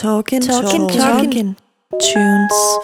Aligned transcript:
Talking, 0.00 0.40
talking, 0.40 0.88
talking, 0.88 1.56
tunes. 2.00 2.78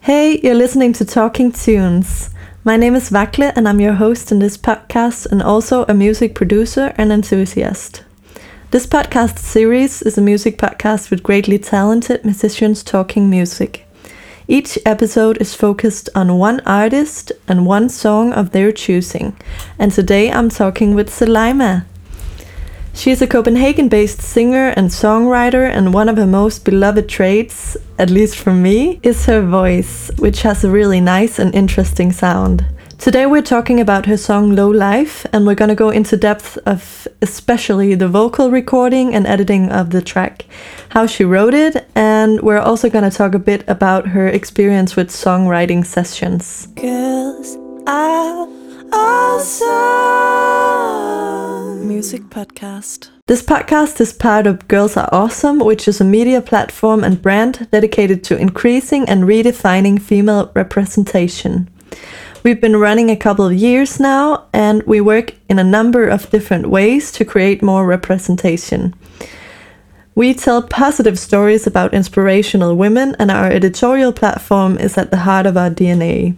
Hey, 0.00 0.40
you're 0.42 0.54
listening 0.54 0.94
to 0.94 1.04
Talking 1.04 1.52
Tunes. 1.52 2.30
My 2.64 2.78
name 2.78 2.94
is 2.94 3.10
Vakle 3.10 3.52
and 3.54 3.68
I'm 3.68 3.80
your 3.80 3.92
host 3.92 4.32
in 4.32 4.38
this 4.38 4.56
podcast 4.56 5.26
and 5.26 5.42
also 5.42 5.84
a 5.84 5.92
music 5.92 6.34
producer 6.34 6.94
and 6.96 7.12
enthusiast. 7.12 8.02
This 8.70 8.86
podcast 8.86 9.36
series 9.38 10.00
is 10.00 10.16
a 10.16 10.22
music 10.22 10.56
podcast 10.56 11.10
with 11.10 11.22
greatly 11.22 11.58
talented 11.58 12.24
musicians 12.24 12.82
talking 12.82 13.28
music. 13.28 13.86
Each 14.46 14.78
episode 14.86 15.36
is 15.36 15.54
focused 15.54 16.08
on 16.14 16.38
one 16.38 16.60
artist 16.60 17.30
and 17.46 17.66
one 17.66 17.90
song 17.90 18.32
of 18.32 18.52
their 18.52 18.72
choosing. 18.72 19.36
And 19.78 19.92
today 19.92 20.32
I'm 20.32 20.48
talking 20.48 20.94
with 20.94 21.10
Soleima. 21.10 21.84
She 22.98 23.12
is 23.12 23.22
a 23.22 23.28
Copenhagen 23.28 23.88
based 23.88 24.20
singer 24.20 24.74
and 24.76 24.88
songwriter, 24.88 25.70
and 25.70 25.94
one 25.94 26.08
of 26.08 26.16
her 26.16 26.26
most 26.26 26.64
beloved 26.64 27.08
traits, 27.08 27.76
at 27.96 28.10
least 28.10 28.36
for 28.36 28.52
me, 28.52 28.98
is 29.04 29.26
her 29.26 29.40
voice, 29.40 30.10
which 30.18 30.42
has 30.42 30.64
a 30.64 30.70
really 30.70 31.00
nice 31.00 31.38
and 31.38 31.54
interesting 31.54 32.10
sound. 32.10 32.64
Today 32.98 33.24
we're 33.24 33.40
talking 33.40 33.78
about 33.78 34.06
her 34.06 34.16
song 34.16 34.52
Low 34.56 34.68
Life, 34.68 35.24
and 35.32 35.46
we're 35.46 35.54
gonna 35.54 35.76
go 35.76 35.90
into 35.90 36.16
depth 36.16 36.58
of 36.66 37.06
especially 37.22 37.94
the 37.94 38.08
vocal 38.08 38.50
recording 38.50 39.14
and 39.14 39.28
editing 39.28 39.70
of 39.70 39.90
the 39.90 40.02
track, 40.02 40.46
how 40.88 41.06
she 41.06 41.22
wrote 41.22 41.54
it, 41.54 41.86
and 41.94 42.40
we're 42.40 42.58
also 42.58 42.90
gonna 42.90 43.12
talk 43.12 43.32
a 43.32 43.38
bit 43.38 43.62
about 43.68 44.08
her 44.08 44.26
experience 44.26 44.96
with 44.96 45.10
songwriting 45.10 45.86
sessions. 45.86 46.66
Girls 46.74 47.56
are 47.86 48.48
awesome. 48.92 49.68
Music 51.88 52.22
podcast. 52.30 53.10
This 53.26 53.42
podcast 53.42 54.00
is 54.00 54.12
part 54.12 54.46
of 54.46 54.66
Girls 54.68 54.96
Are 54.96 55.08
Awesome, 55.12 55.58
which 55.58 55.88
is 55.88 56.00
a 56.00 56.04
media 56.04 56.40
platform 56.40 57.04
and 57.04 57.20
brand 57.20 57.68
dedicated 57.70 58.24
to 58.24 58.38
increasing 58.38 59.08
and 59.08 59.24
redefining 59.24 60.00
female 60.00 60.50
representation. 60.54 61.68
We've 62.42 62.60
been 62.60 62.76
running 62.76 63.10
a 63.10 63.16
couple 63.16 63.46
of 63.46 63.54
years 63.54 63.98
now, 63.98 64.46
and 64.52 64.82
we 64.84 65.00
work 65.00 65.34
in 65.48 65.58
a 65.58 65.64
number 65.64 66.06
of 66.08 66.30
different 66.30 66.68
ways 66.68 67.10
to 67.12 67.24
create 67.24 67.62
more 67.62 67.84
representation. 67.84 68.94
We 70.14 70.34
tell 70.34 70.62
positive 70.62 71.18
stories 71.18 71.66
about 71.66 71.94
inspirational 71.94 72.76
women, 72.76 73.16
and 73.18 73.30
our 73.30 73.50
editorial 73.50 74.12
platform 74.12 74.78
is 74.78 74.96
at 74.96 75.10
the 75.10 75.18
heart 75.18 75.46
of 75.46 75.56
our 75.56 75.70
DNA. 75.70 76.36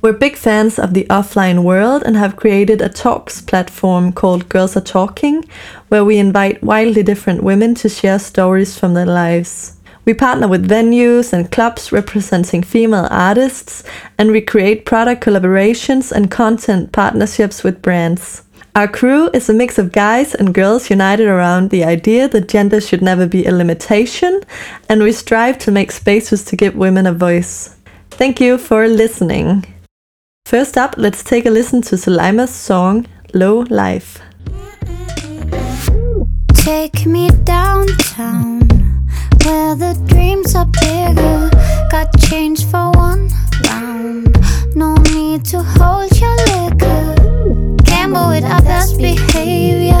We're 0.00 0.12
big 0.12 0.36
fans 0.36 0.78
of 0.78 0.94
the 0.94 1.06
offline 1.06 1.64
world 1.64 2.04
and 2.04 2.16
have 2.16 2.36
created 2.36 2.80
a 2.80 2.88
talks 2.88 3.40
platform 3.40 4.12
called 4.12 4.48
Girls 4.48 4.76
Are 4.76 4.80
Talking, 4.80 5.44
where 5.88 6.04
we 6.04 6.18
invite 6.18 6.62
wildly 6.62 7.02
different 7.02 7.42
women 7.42 7.74
to 7.76 7.88
share 7.88 8.20
stories 8.20 8.78
from 8.78 8.94
their 8.94 9.06
lives. 9.06 9.76
We 10.04 10.14
partner 10.14 10.46
with 10.46 10.68
venues 10.68 11.32
and 11.32 11.50
clubs 11.50 11.90
representing 11.90 12.62
female 12.62 13.08
artists, 13.10 13.82
and 14.18 14.30
we 14.30 14.40
create 14.40 14.86
product 14.86 15.24
collaborations 15.24 16.12
and 16.12 16.30
content 16.30 16.92
partnerships 16.92 17.64
with 17.64 17.82
brands. 17.82 18.44
Our 18.76 18.86
crew 18.86 19.30
is 19.34 19.48
a 19.48 19.52
mix 19.52 19.78
of 19.78 19.90
guys 19.90 20.32
and 20.32 20.54
girls 20.54 20.90
united 20.90 21.26
around 21.26 21.70
the 21.70 21.82
idea 21.82 22.28
that 22.28 22.46
gender 22.46 22.80
should 22.80 23.02
never 23.02 23.26
be 23.26 23.46
a 23.46 23.52
limitation, 23.52 24.42
and 24.88 25.02
we 25.02 25.10
strive 25.10 25.58
to 25.58 25.72
make 25.72 25.90
spaces 25.90 26.44
to 26.44 26.56
give 26.56 26.76
women 26.76 27.04
a 27.04 27.12
voice. 27.12 27.74
Thank 28.12 28.40
you 28.40 28.58
for 28.58 28.86
listening. 28.86 29.64
First 30.48 30.78
up, 30.78 30.94
let's 30.96 31.22
take 31.22 31.44
a 31.44 31.50
listen 31.50 31.82
to 31.82 31.96
Soleima's 31.96 32.48
song 32.48 33.06
Low 33.34 33.66
Life. 33.68 34.18
Take 36.54 37.04
me 37.04 37.28
downtown 37.44 38.60
where 39.44 39.74
the 39.76 39.92
dreams 40.06 40.54
are 40.54 40.64
bigger. 40.64 41.50
Got 41.90 42.18
change 42.30 42.64
for 42.64 42.90
one 42.92 43.28
round. 43.66 44.34
No 44.74 44.94
need 45.12 45.44
to 45.52 45.62
hold 45.62 46.18
your 46.18 46.34
liquor. 46.48 47.76
Gamble 47.84 48.28
with 48.30 48.44
our 48.44 48.62
best 48.62 48.96
behavior. 48.96 50.00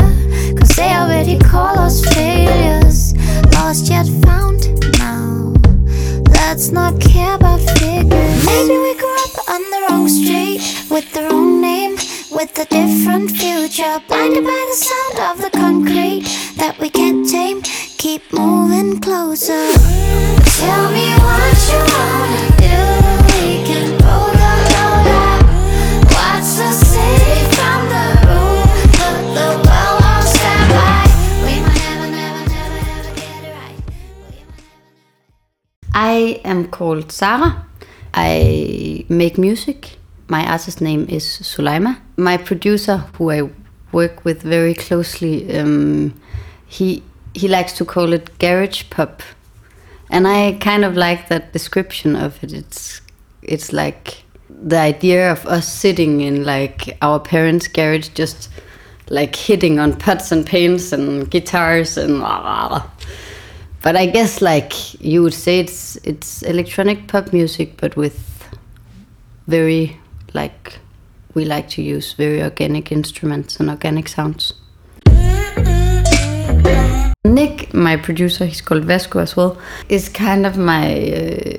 Cause 0.56 0.74
they 0.76 0.94
already 0.94 1.38
call 1.38 1.78
us 1.78 2.02
failures. 2.14 3.12
Lost 3.52 3.90
yet 3.90 4.06
found 4.24 4.64
now. 4.98 5.17
Let's 6.48 6.70
not 6.70 6.98
care 6.98 7.34
about 7.34 7.60
figures. 7.60 8.46
Maybe 8.46 8.78
we 8.78 8.96
grew 8.96 9.16
up 9.26 9.50
on 9.50 9.60
the 9.70 9.86
wrong 9.86 10.08
street 10.08 10.62
with 10.90 11.12
the 11.12 11.24
wrong 11.24 11.60
name, 11.60 11.96
with 12.32 12.58
a 12.58 12.64
different 12.64 13.32
future. 13.32 14.00
Blinded 14.08 14.44
by 14.44 14.66
the 14.70 14.74
sound 14.74 15.18
of 15.28 15.42
the 15.42 15.50
concrete 15.50 16.24
that 16.56 16.78
we 16.80 16.88
can't 16.88 17.28
tame. 17.28 17.60
Keep 17.98 18.32
moving 18.32 18.98
closer. 18.98 19.60
Tell 20.56 20.90
me 20.90 21.12
what 21.20 21.58
you 21.68 21.80
wanna 21.92 22.46
do. 22.64 22.78
We 23.28 23.62
can 23.68 24.07
I 36.00 36.40
am 36.44 36.68
called 36.68 37.10
Sarah. 37.10 37.66
I 38.14 39.04
make 39.08 39.36
music. 39.36 39.96
My 40.28 40.46
artist 40.46 40.80
name 40.80 41.06
is 41.08 41.24
Soleima. 41.24 41.98
My 42.16 42.36
producer, 42.36 42.98
who 43.14 43.32
I 43.32 43.50
work 43.90 44.24
with 44.24 44.42
very 44.42 44.74
closely, 44.74 45.58
um, 45.58 46.14
he 46.68 47.02
he 47.34 47.48
likes 47.48 47.72
to 47.78 47.84
call 47.84 48.12
it 48.12 48.38
garage 48.38 48.84
pop, 48.90 49.22
and 50.08 50.28
I 50.28 50.56
kind 50.60 50.84
of 50.84 50.96
like 50.96 51.26
that 51.30 51.52
description 51.52 52.14
of 52.14 52.44
it. 52.44 52.52
It's 52.52 53.00
it's 53.42 53.72
like 53.72 54.22
the 54.48 54.78
idea 54.78 55.32
of 55.32 55.46
us 55.46 55.66
sitting 55.66 56.20
in 56.20 56.44
like 56.44 56.96
our 57.02 57.18
parents' 57.18 57.66
garage, 57.66 58.10
just 58.14 58.50
like 59.10 59.34
hitting 59.34 59.80
on 59.80 59.96
pots 59.96 60.30
and 60.30 60.46
pans 60.46 60.92
and 60.92 61.28
guitars 61.28 61.98
and. 61.98 62.22
But 63.82 63.96
I 63.96 64.06
guess 64.06 64.42
like 64.42 65.00
you 65.00 65.22
would 65.22 65.34
say 65.34 65.60
it's 65.60 65.96
it's 66.04 66.42
electronic 66.42 67.06
pop 67.06 67.32
music, 67.32 67.76
but 67.80 67.96
with 67.96 68.18
very 69.46 69.96
like 70.34 70.78
we 71.34 71.44
like 71.44 71.68
to 71.70 71.82
use 71.82 72.12
very 72.12 72.42
organic 72.42 72.90
instruments 72.90 73.60
and 73.60 73.70
organic 73.70 74.08
sounds. 74.08 74.54
Nick, 77.24 77.72
my 77.74 77.96
producer, 77.96 78.46
he's 78.46 78.60
called 78.60 78.84
Vasco 78.84 79.20
as 79.20 79.36
well, 79.36 79.58
is 79.88 80.08
kind 80.08 80.46
of 80.46 80.56
my 80.56 81.12
uh, 81.12 81.58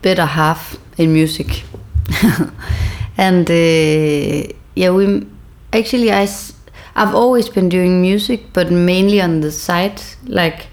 better 0.00 0.24
half 0.24 0.78
in 0.98 1.12
music. 1.12 1.62
and 3.16 3.48
uh, 3.50 4.52
yeah, 4.74 4.90
we 4.90 5.26
actually 5.72 6.10
I 6.10 6.26
I've 6.94 7.14
always 7.14 7.48
been 7.48 7.68
doing 7.68 8.00
music, 8.02 8.52
but 8.52 8.70
mainly 8.70 9.20
on 9.20 9.40
the 9.40 9.52
side, 9.52 10.02
like 10.24 10.66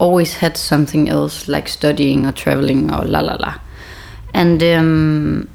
always 0.00 0.34
had 0.34 0.56
something 0.56 1.08
else 1.08 1.46
like 1.46 1.68
studying 1.68 2.26
or 2.26 2.32
traveling 2.32 2.92
or 2.92 3.04
la 3.04 3.20
la 3.20 3.36
la. 3.38 3.60
And 4.34 4.62
um, 4.62 5.48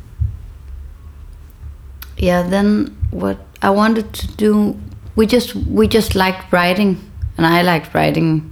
yeah, 2.18 2.44
then 2.44 2.96
what 3.12 3.38
I 3.62 3.72
wanted 3.72 4.14
to 4.14 4.28
do, 4.38 4.80
we 5.16 5.26
just 5.26 5.56
we 5.56 5.88
just 5.88 6.16
liked 6.16 6.54
writing, 6.54 7.02
and 7.38 7.46
I 7.46 7.64
liked 7.64 7.94
writing, 7.94 8.52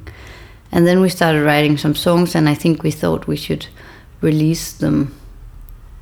and 0.72 0.88
then 0.88 1.00
we 1.00 1.10
started 1.10 1.44
writing 1.44 1.78
some 1.78 1.96
songs, 1.96 2.36
and 2.36 2.50
I 2.50 2.56
think 2.56 2.84
we 2.84 2.92
thought 2.92 3.28
we 3.28 3.38
should 3.38 3.68
release 4.22 4.74
them, 4.74 5.14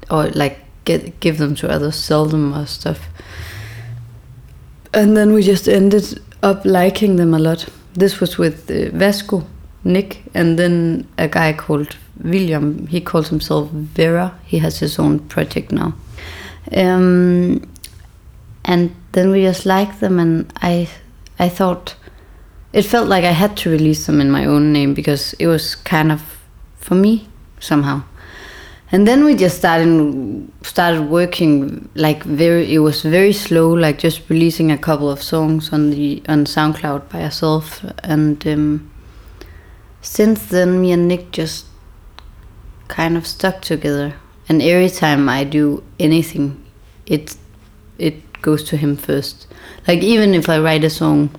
or 0.10 0.30
like 0.30 0.60
get 0.86 1.20
give 1.20 1.38
them 1.38 1.56
to 1.56 1.70
others, 1.70 1.96
sell 1.96 2.26
them 2.26 2.54
or 2.54 2.66
stuff. 2.66 3.10
And 4.94 5.18
then 5.18 5.34
we 5.34 5.42
just 5.42 5.68
ended 5.68 6.22
up 6.44 6.66
liking 6.66 7.18
them 7.18 7.34
a 7.34 7.40
lot. 7.40 7.68
This 7.94 8.20
was 8.20 8.38
with 8.38 8.70
uh, 8.70 8.90
Nick, 9.84 10.24
and 10.34 10.60
then 10.60 11.08
a 11.18 11.28
guy 11.28 11.54
called 11.54 11.96
William. 12.24 12.88
He 12.88 13.02
calls 13.02 13.30
himself 13.30 13.70
Vera. 13.70 14.40
He 14.46 14.60
has 14.60 14.80
his 14.80 15.00
own 15.00 15.20
project 15.20 15.72
now. 15.72 15.94
Um, 16.76 17.68
and 18.64 18.96
then 19.14 19.32
we 19.32 19.42
just 19.42 19.66
liked 19.66 20.00
them, 20.00 20.20
and 20.20 20.52
I, 20.62 20.88
I 21.40 21.50
thought 21.50 21.96
it 22.74 22.84
felt 22.84 23.08
like 23.08 23.24
I 23.24 23.32
had 23.32 23.58
to 23.58 23.70
release 23.70 24.06
them 24.06 24.22
in 24.22 24.32
my 24.32 24.46
own 24.46 24.72
name 24.72 24.94
because 24.94 25.34
it 25.34 25.48
was 25.48 25.76
kind 25.76 26.12
of 26.12 26.22
for 26.78 26.96
me 26.96 27.28
somehow. 27.60 28.04
And 28.94 29.08
then 29.08 29.24
we 29.24 29.36
just 29.36 29.58
started 29.58 30.52
started 30.64 31.10
working 31.10 31.90
like 31.96 32.24
very. 32.24 32.74
It 32.74 32.80
was 32.80 33.04
very 33.04 33.32
slow, 33.32 33.72
like 33.74 34.00
just 34.00 34.30
releasing 34.30 34.70
a 34.70 34.78
couple 34.78 35.10
of 35.10 35.24
songs 35.24 35.72
on 35.72 35.92
the 35.92 36.22
on 36.28 36.46
SoundCloud 36.46 37.10
by 37.10 37.24
ourselves, 37.24 37.86
and 38.04 38.46
um, 38.46 38.91
since 40.02 40.46
then, 40.48 40.82
me 40.82 40.92
and 40.92 41.08
Nick 41.08 41.32
just 41.32 41.66
kind 42.88 43.16
of 43.18 43.26
stuck 43.26 43.62
together. 43.62 44.16
And 44.50 44.62
every 44.62 44.90
time 44.90 45.30
I 45.30 45.44
do 45.44 45.84
anything, 46.00 46.64
it 47.06 47.38
it 47.98 48.42
goes 48.42 48.64
to 48.66 48.78
him 48.78 48.98
first. 48.98 49.48
Like 49.88 50.02
even 50.02 50.34
if 50.34 50.50
I 50.50 50.60
write 50.60 50.84
a 50.84 50.90
song 50.90 51.30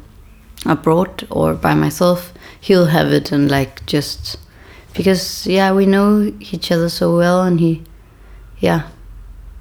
abroad 0.65 1.27
or 1.31 1.55
by 1.55 1.75
myself, 1.75 2.33
he'll 2.61 2.87
have 2.87 3.13
it 3.13 3.33
and 3.33 3.51
like 3.51 3.85
just 3.87 4.39
because 4.95 5.47
yeah 5.47 5.73
we 5.73 5.85
know 5.85 6.33
each 6.39 6.71
other 6.71 6.89
so 6.89 7.17
well 7.17 7.43
and 7.43 7.61
he 7.61 7.83
yeah 8.61 8.89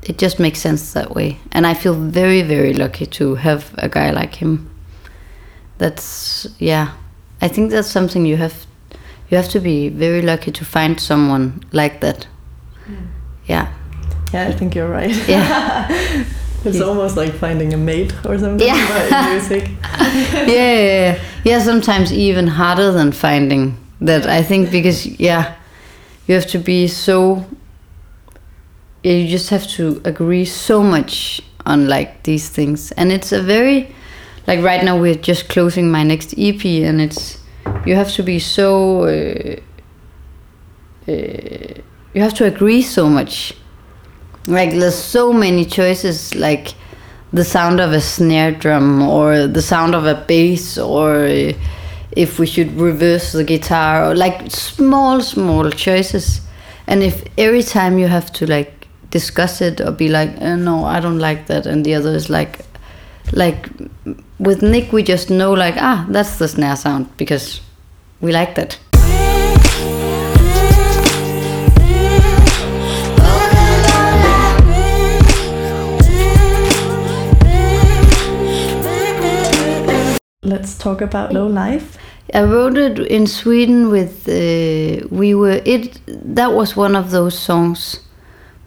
it 0.03 0.17
just 0.17 0.39
makes 0.39 0.59
sense 0.59 0.93
that 0.93 1.15
way 1.15 1.39
and 1.51 1.65
i 1.65 1.73
feel 1.73 1.93
very 1.93 2.41
very 2.41 2.73
lucky 2.73 3.05
to 3.05 3.35
have 3.35 3.73
a 3.77 3.89
guy 3.89 4.11
like 4.11 4.35
him 4.35 4.69
that's 5.77 6.47
yeah 6.59 6.93
i 7.41 7.47
think 7.47 7.71
that's 7.71 7.89
something 7.89 8.25
you 8.25 8.37
have 8.37 8.65
you 9.31 9.37
have 9.37 9.49
to 9.49 9.59
be 9.59 9.89
very 9.89 10.21
lucky 10.21 10.51
to 10.51 10.65
find 10.65 10.99
someone 10.99 11.63
like 11.71 11.99
that 12.01 12.27
hmm. 12.85 13.05
yeah 13.47 13.67
Yeah, 14.33 14.47
I 14.49 14.53
think 14.57 14.75
you're 14.75 14.91
right. 14.91 15.15
yeah 15.27 15.87
It's 16.65 16.77
Yeah. 16.77 16.85
almost 16.89 17.17
like 17.17 17.33
finding 17.39 17.73
a 17.73 17.77
mate 17.77 18.13
or 18.25 18.37
something 18.37 18.67
Yeah. 18.67 19.25
in 19.25 19.33
music. 19.33 19.63
yeah, 20.47 20.47
yeah, 20.47 20.83
yeah. 20.83 21.15
Yeah, 21.43 21.59
sometimes 21.63 22.11
even 22.13 22.47
harder 22.47 22.91
than 22.93 23.11
finding 23.11 23.75
that. 24.01 24.25
I 24.27 24.43
think 24.43 24.69
because 24.71 25.07
yeah, 25.19 25.55
you 26.27 26.35
have 26.35 26.45
to 26.51 26.59
be 26.59 26.87
so. 26.87 27.43
You 29.03 29.27
just 29.27 29.49
have 29.49 29.65
to 29.77 30.01
agree 30.05 30.45
so 30.45 30.83
much 30.83 31.41
on 31.65 31.87
like 31.87 32.09
these 32.23 32.47
things, 32.49 32.91
and 32.91 33.11
it's 33.11 33.31
a 33.31 33.41
very, 33.41 33.87
like 34.45 34.61
right 34.63 34.83
now 34.83 34.99
we're 35.01 35.15
just 35.15 35.49
closing 35.49 35.89
my 35.91 36.03
next 36.03 36.35
EP, 36.37 36.63
and 36.85 37.01
it's 37.01 37.39
you 37.85 37.95
have 37.95 38.11
to 38.13 38.23
be 38.23 38.39
so. 38.39 39.03
Uh, 39.05 39.55
uh, 41.07 41.81
you 42.13 42.21
have 42.21 42.33
to 42.35 42.45
agree 42.45 42.81
so 42.81 43.09
much. 43.09 43.53
Like 44.47 44.71
there's 44.71 44.95
so 44.95 45.31
many 45.31 45.65
choices, 45.65 46.35
like 46.35 46.73
the 47.33 47.45
sound 47.45 47.79
of 47.79 47.93
a 47.93 48.01
snare 48.01 48.51
drum 48.51 49.01
or 49.01 49.47
the 49.47 49.61
sound 49.61 49.95
of 49.95 50.05
a 50.05 50.15
bass 50.27 50.77
or 50.77 51.25
if 52.11 52.39
we 52.39 52.45
should 52.45 52.73
reverse 52.73 53.31
the 53.31 53.43
guitar 53.43 54.09
or 54.09 54.15
like 54.15 54.51
small 54.51 55.21
small 55.21 55.71
choices 55.71 56.41
and 56.87 57.01
if 57.03 57.23
every 57.37 57.63
time 57.63 57.97
you 57.97 58.07
have 58.07 58.31
to 58.33 58.45
like 58.45 58.87
discuss 59.11 59.61
it 59.61 59.79
or 59.79 59.91
be 59.91 60.09
like 60.09 60.29
uh, 60.41 60.55
no 60.57 60.83
i 60.83 60.99
don't 60.99 61.19
like 61.19 61.47
that 61.47 61.65
and 61.65 61.85
the 61.85 61.93
other 61.93 62.13
is 62.13 62.29
like 62.29 62.59
like 63.31 63.69
with 64.39 64.61
nick 64.61 64.91
we 64.91 65.01
just 65.01 65.29
know 65.29 65.53
like 65.53 65.75
ah 65.77 66.05
that's 66.09 66.37
the 66.37 66.47
snare 66.47 66.75
sound 66.75 67.07
because 67.15 67.61
we 68.21 68.31
like 68.31 68.55
that 68.55 68.77
Let's 80.43 80.77
talk 80.77 81.01
about 81.01 81.31
low 81.31 81.47
life. 81.47 81.97
I 82.33 82.43
wrote 82.43 82.75
it 82.77 82.99
in 82.99 83.25
Sweden 83.27 83.89
with 83.89 84.27
uh, 84.27 85.07
we 85.09 85.33
were 85.33 85.61
it 85.65 85.99
that 86.07 86.51
was 86.51 86.75
one 86.75 86.95
of 86.95 87.11
those 87.11 87.37
songs 87.37 87.99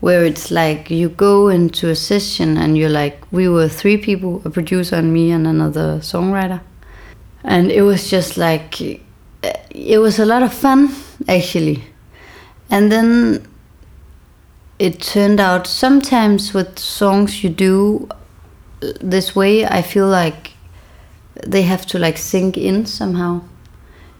where 0.00 0.24
it's 0.24 0.50
like 0.50 0.90
you 0.90 1.08
go 1.08 1.48
into 1.48 1.88
a 1.88 1.96
session 1.96 2.56
and 2.56 2.76
you're 2.76 2.90
like 2.90 3.20
we 3.32 3.48
were 3.48 3.68
three 3.68 3.96
people 3.96 4.42
a 4.44 4.50
producer 4.50 4.96
and 4.96 5.12
me 5.12 5.30
and 5.30 5.46
another 5.46 5.98
songwriter 6.00 6.60
and 7.42 7.70
it 7.70 7.82
was 7.82 8.08
just 8.10 8.36
like 8.36 9.03
it 9.70 9.98
was 9.98 10.18
a 10.18 10.24
lot 10.24 10.42
of 10.42 10.52
fun 10.52 10.94
actually 11.28 11.84
and 12.70 12.90
then 12.90 13.46
it 14.78 15.00
turned 15.00 15.40
out 15.40 15.66
sometimes 15.66 16.52
with 16.52 16.78
songs 16.78 17.42
you 17.44 17.50
do 17.50 18.08
uh, 18.82 18.92
this 19.00 19.34
way 19.36 19.64
I 19.64 19.82
feel 19.82 20.08
like 20.08 20.54
they 21.46 21.62
have 21.62 21.86
to 21.86 21.98
like 21.98 22.18
sink 22.18 22.56
in 22.56 22.86
somehow. 22.86 23.42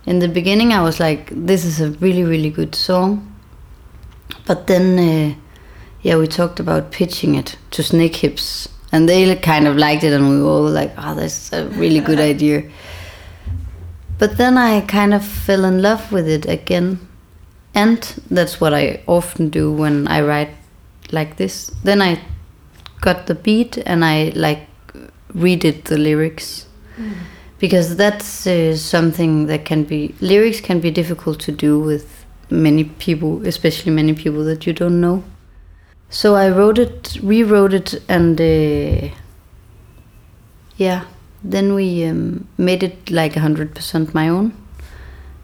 In 0.06 0.18
the 0.18 0.28
beginning, 0.28 0.72
I 0.72 0.82
was 0.82 1.00
like, 1.00 1.30
"This 1.32 1.64
is 1.64 1.80
a 1.80 1.90
really, 1.90 2.24
really 2.24 2.50
good 2.50 2.74
song," 2.74 3.32
but 4.46 4.66
then, 4.66 4.98
uh, 4.98 5.34
yeah, 6.02 6.16
we 6.16 6.26
talked 6.26 6.60
about 6.60 6.90
pitching 6.90 7.34
it 7.34 7.56
to 7.70 7.82
Snakehips, 7.82 8.68
and 8.92 9.08
they 9.08 9.34
kind 9.36 9.66
of 9.66 9.76
liked 9.76 10.04
it, 10.04 10.12
and 10.12 10.28
we 10.28 10.42
were 10.42 10.50
all 10.50 10.68
like, 10.68 10.92
"Oh, 10.98 11.14
that's 11.14 11.52
a 11.52 11.66
really 11.68 12.00
good 12.00 12.20
idea." 12.32 12.64
But 14.24 14.38
then 14.38 14.56
I 14.56 14.80
kind 14.80 15.12
of 15.12 15.22
fell 15.22 15.66
in 15.66 15.82
love 15.82 16.10
with 16.10 16.26
it 16.26 16.46
again, 16.46 16.98
and 17.74 18.00
that's 18.30 18.58
what 18.58 18.72
I 18.72 19.02
often 19.06 19.50
do 19.50 19.70
when 19.70 20.08
I 20.08 20.22
write 20.22 20.48
like 21.12 21.36
this. 21.36 21.70
Then 21.84 22.00
I 22.00 22.22
got 23.02 23.26
the 23.26 23.34
beat 23.34 23.76
and 23.76 24.02
I 24.02 24.32
like 24.34 24.66
redid 25.34 25.84
the 25.84 25.98
lyrics. 25.98 26.66
Because 27.58 27.96
that's 27.96 28.46
uh, 28.46 28.74
something 28.76 29.44
that 29.48 29.66
can 29.66 29.84
be 29.84 30.14
lyrics 30.22 30.62
can 30.62 30.80
be 30.80 30.90
difficult 30.90 31.38
to 31.40 31.52
do 31.52 31.78
with 31.78 32.24
many 32.48 32.84
people 32.84 33.46
especially 33.46 33.92
many 33.92 34.14
people 34.14 34.42
that 34.44 34.66
you 34.66 34.72
don't 34.72 35.02
know. 35.02 35.22
So 36.08 36.34
i 36.34 36.48
wrote 36.48 36.78
it 36.78 37.18
rewrote 37.22 37.74
it 37.74 38.02
and 38.08 38.40
uh, 38.40 39.14
yeah 40.78 41.04
then 41.44 41.74
we 41.74 42.04
um, 42.04 42.46
made 42.56 42.82
it 42.82 43.10
like 43.10 43.34
100% 43.34 44.14
my 44.14 44.28
own 44.28 44.52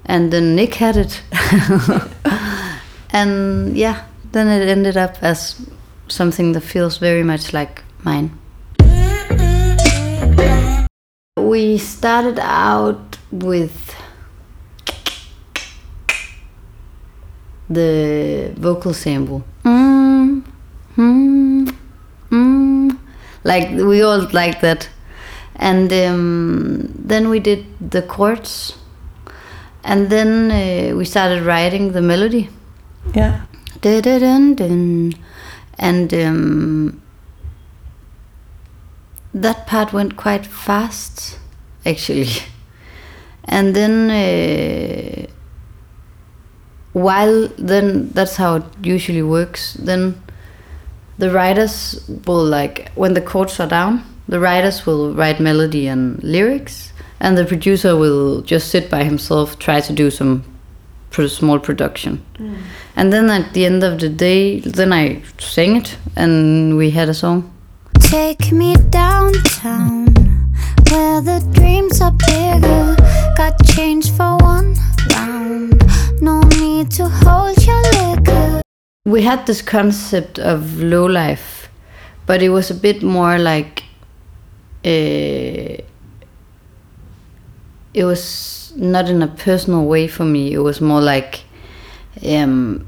and 0.07 0.33
then 0.33 0.57
nick 0.57 0.75
had 0.75 0.97
it 0.97 1.23
and 3.11 3.77
yeah 3.77 4.05
then 4.33 4.49
it 4.49 4.67
ended 4.69 4.97
up 4.97 5.17
as 5.23 5.61
something 6.09 6.53
that 6.53 6.63
feels 6.63 6.99
very 6.99 7.23
much 7.23 7.53
like 7.53 7.83
mine 8.03 8.31
we 11.37 11.79
started 11.79 12.39
out 12.41 13.19
with 13.31 13.95
the 17.71 18.53
vocal 18.57 18.93
sample. 18.93 19.45
Mm, 19.65 20.43
mm, 20.97 21.77
mm. 22.31 22.99
Like 23.45 23.71
we 23.71 24.03
all 24.03 24.29
like 24.33 24.61
that. 24.61 24.89
And 25.61 25.93
um, 25.93 26.91
then 26.97 27.29
we 27.29 27.39
did 27.39 27.67
the 27.81 28.01
chords. 28.01 28.79
And 29.85 30.09
then 30.09 30.51
uh, 30.51 30.97
we 30.97 31.05
started 31.05 31.43
writing 31.43 31.93
the 31.93 32.01
melody. 32.01 32.49
Yeah. 33.15 33.43
Dun-dun-dun-dun. 33.83 35.13
And 35.79 36.15
um, 36.15 37.03
that 39.35 39.67
part 39.67 39.93
went 39.93 40.17
quite 40.17 40.47
fast, 40.47 41.39
actually. 41.87 42.29
And 43.45 43.75
then, 43.75 44.11
uh, 44.11 45.27
while 46.93 47.49
then 47.59 48.11
that's 48.11 48.37
how 48.37 48.57
it 48.57 48.65
usually 48.83 49.23
works. 49.23 49.75
Then 49.75 50.23
the 51.19 51.31
writers 51.31 52.09
will 52.27 52.45
like 52.45 52.93
when 52.95 53.15
the 53.15 53.21
chords 53.21 53.59
are 53.59 53.67
down, 53.67 54.05
the 54.31 54.39
writers 54.39 54.87
will 54.87 55.13
write 55.13 55.41
melody 55.41 55.89
and 55.89 56.23
lyrics, 56.23 56.93
and 57.19 57.37
the 57.37 57.45
producer 57.45 57.97
will 57.97 58.43
just 58.43 58.69
sit 58.71 58.89
by 58.89 59.03
himself, 59.03 59.59
try 59.59 59.81
to 59.81 59.93
do 59.93 60.09
some 60.11 60.45
small 61.11 61.59
production. 61.59 62.25
Mm. 62.39 62.63
And 62.97 63.13
then 63.13 63.29
at 63.29 63.53
the 63.53 63.67
end 63.67 63.83
of 63.83 63.99
the 63.99 64.09
day, 64.09 64.61
then 64.61 64.93
I 64.93 65.23
sang 65.39 65.77
it, 65.77 65.99
and 66.15 66.77
we 66.79 66.91
had 66.91 67.09
a 67.09 67.15
song. 67.15 67.53
Take 67.99 68.53
me 68.53 68.75
downtown 68.89 70.07
where 70.91 71.21
the 71.21 71.45
dreams 71.53 72.01
are 72.01 72.13
bigger. 72.13 72.97
Got 73.37 73.63
change 73.67 74.11
for 74.13 74.37
one 74.39 74.77
round. 75.13 75.83
No 76.23 76.41
need 76.61 76.91
to 76.93 77.09
hold 77.09 77.59
your 77.67 77.83
liquor. 77.99 78.63
we 79.05 79.23
had 79.23 79.45
this 79.47 79.61
concept 79.61 80.39
of 80.39 80.79
low 80.79 81.07
life, 81.07 81.69
but 82.27 82.43
it 82.43 82.51
was 82.51 82.71
a 82.71 82.75
bit 82.75 83.03
more 83.03 83.37
like 83.39 83.90
it 84.83 85.85
was 87.95 88.73
not 88.77 89.09
in 89.09 89.23
a 89.23 89.29
personal 89.29 89.85
way 89.85 90.07
for 90.09 90.25
me. 90.25 90.53
It 90.53 90.59
was 90.61 90.81
more 90.81 91.01
like 91.01 91.45
um, 92.27 92.87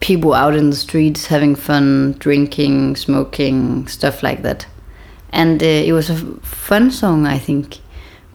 people 0.00 0.34
out 0.34 0.54
in 0.56 0.70
the 0.70 0.76
streets 0.76 1.26
having 1.26 1.54
fun, 1.54 2.12
drinking, 2.18 2.96
smoking, 2.96 3.86
stuff 3.86 4.22
like 4.22 4.42
that. 4.42 4.66
And 5.32 5.62
uh, 5.62 5.66
it 5.66 5.92
was 5.92 6.10
a 6.10 6.14
f- 6.14 6.42
fun 6.42 6.90
song, 6.90 7.26
I 7.26 7.38
think, 7.38 7.78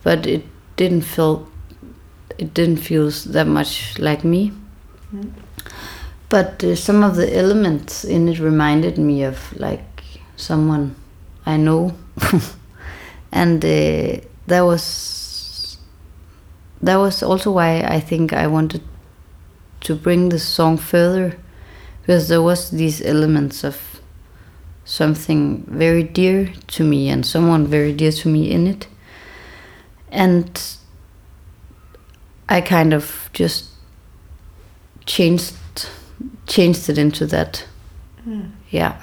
but 0.04 0.26
it 0.26 0.46
didn't 0.76 1.02
feel 1.02 1.50
it 2.38 2.54
didn't 2.54 2.78
feel 2.78 3.10
that 3.10 3.48
much 3.48 3.98
like 3.98 4.26
me 4.26 4.52
but 6.30 6.64
uh, 6.64 6.76
some 6.76 7.04
of 7.04 7.16
the 7.16 7.38
elements 7.38 8.04
in 8.04 8.28
it 8.28 8.40
reminded 8.40 8.98
me 8.98 9.24
of 9.24 9.58
like 9.58 10.04
someone 10.36 10.96
I 11.46 11.58
know, 11.58 11.96
and 13.32 13.64
uh, 13.64 14.22
that 14.48 14.62
was 14.62 15.78
that 16.82 16.98
was 16.98 17.24
also 17.24 17.52
why 17.52 17.82
I 17.82 18.00
think 18.00 18.34
I 18.34 18.48
wanted 18.48 18.82
to 19.82 19.96
bring 19.96 20.30
the 20.30 20.40
song 20.40 20.78
further, 20.78 21.38
because 22.02 22.28
there 22.28 22.42
was 22.42 22.72
these 22.72 23.02
elements 23.02 23.64
of 23.64 24.02
something 24.84 25.66
very 25.68 26.04
dear 26.04 26.54
to 26.68 26.84
me 26.84 27.10
and 27.10 27.26
someone 27.26 27.68
very 27.68 27.94
dear 27.94 28.12
to 28.12 28.30
me 28.30 28.52
in 28.52 28.68
it, 28.68 28.88
and 30.12 30.78
I 32.50 32.62
kind 32.62 32.94
of 32.94 33.30
just 33.34 33.70
changed 35.06 35.56
changed 36.48 36.90
it 36.90 36.98
into 36.98 37.26
that. 37.28 37.66
Yeah. 38.70 39.02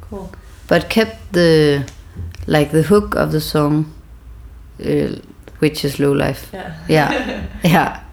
Cool. 0.00 0.32
But 0.70 0.88
kept 0.88 1.32
the 1.32 1.84
like 2.46 2.70
the 2.70 2.82
hook 2.82 3.16
of 3.16 3.32
the 3.32 3.40
song, 3.40 3.92
uh, 4.78 5.16
which 5.58 5.84
is 5.84 5.98
low 5.98 6.12
life. 6.12 6.48
Yeah. 6.52 6.76
Yeah, 6.88 7.46
yeah. 7.64 8.04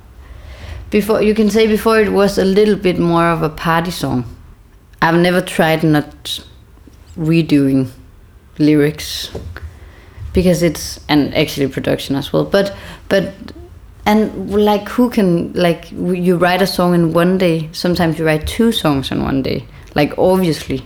Before 0.90 1.22
you 1.22 1.36
can 1.36 1.52
say 1.52 1.68
before 1.68 2.00
it 2.00 2.12
was 2.12 2.40
a 2.40 2.44
little 2.44 2.76
bit 2.76 2.98
more 2.98 3.30
of 3.30 3.44
a 3.44 3.50
party 3.50 3.92
song. 3.92 4.24
I've 5.04 5.20
never 5.20 5.40
tried 5.40 5.84
not 5.84 6.44
redoing 7.16 7.92
lyrics 8.58 9.30
because 10.34 10.64
it's 10.64 11.00
and 11.08 11.36
actually 11.36 11.68
production 11.68 12.16
as 12.16 12.34
well. 12.34 12.44
But 12.44 12.76
but 13.08 13.36
and 14.08 14.52
like 14.66 14.90
who 14.90 15.12
can 15.12 15.54
like 15.54 15.92
you 15.92 16.38
write 16.38 16.64
a 16.64 16.68
song 16.68 16.96
in 16.96 17.14
one 17.14 17.38
day? 17.38 17.70
Sometimes 17.72 18.18
you 18.18 18.26
write 18.26 18.48
two 18.48 18.72
songs 18.72 19.12
in 19.12 19.22
one 19.22 19.44
day. 19.44 19.68
Like 19.94 20.18
obviously, 20.18 20.84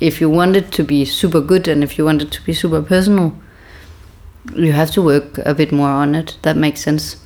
if 0.00 0.20
you 0.20 0.28
want 0.28 0.56
it 0.56 0.72
to 0.72 0.84
be 0.84 1.04
super 1.04 1.40
good 1.40 1.68
and 1.68 1.82
if 1.82 1.96
you 1.98 2.04
want 2.04 2.22
it 2.22 2.30
to 2.32 2.42
be 2.42 2.52
super 2.52 2.82
personal, 2.82 3.36
you 4.54 4.72
have 4.72 4.90
to 4.92 5.02
work 5.02 5.38
a 5.38 5.54
bit 5.54 5.72
more 5.72 5.88
on 5.88 6.14
it. 6.14 6.36
That 6.42 6.56
makes 6.56 6.80
sense. 6.82 7.16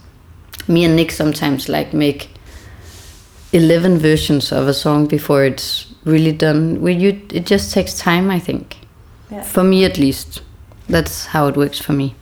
Me 0.66 0.84
and 0.84 0.96
Nick 0.96 1.10
sometimes 1.10 1.68
like 1.68 1.92
make 1.94 2.30
eleven 3.52 3.98
versions 3.98 4.52
of 4.52 4.68
a 4.68 4.74
song 4.74 5.06
before 5.06 5.44
it's 5.44 5.92
really 6.04 6.32
done. 6.32 6.80
We 6.80 6.94
you 6.94 7.20
it 7.32 7.46
just 7.46 7.72
takes 7.72 7.98
time, 7.98 8.30
I 8.30 8.38
think. 8.38 8.76
Yeah. 9.30 9.42
For 9.42 9.64
me 9.64 9.84
at 9.84 9.98
least, 9.98 10.42
that's 10.88 11.26
how 11.26 11.48
it 11.48 11.56
works 11.56 11.78
for 11.78 11.92
me. 11.92 12.14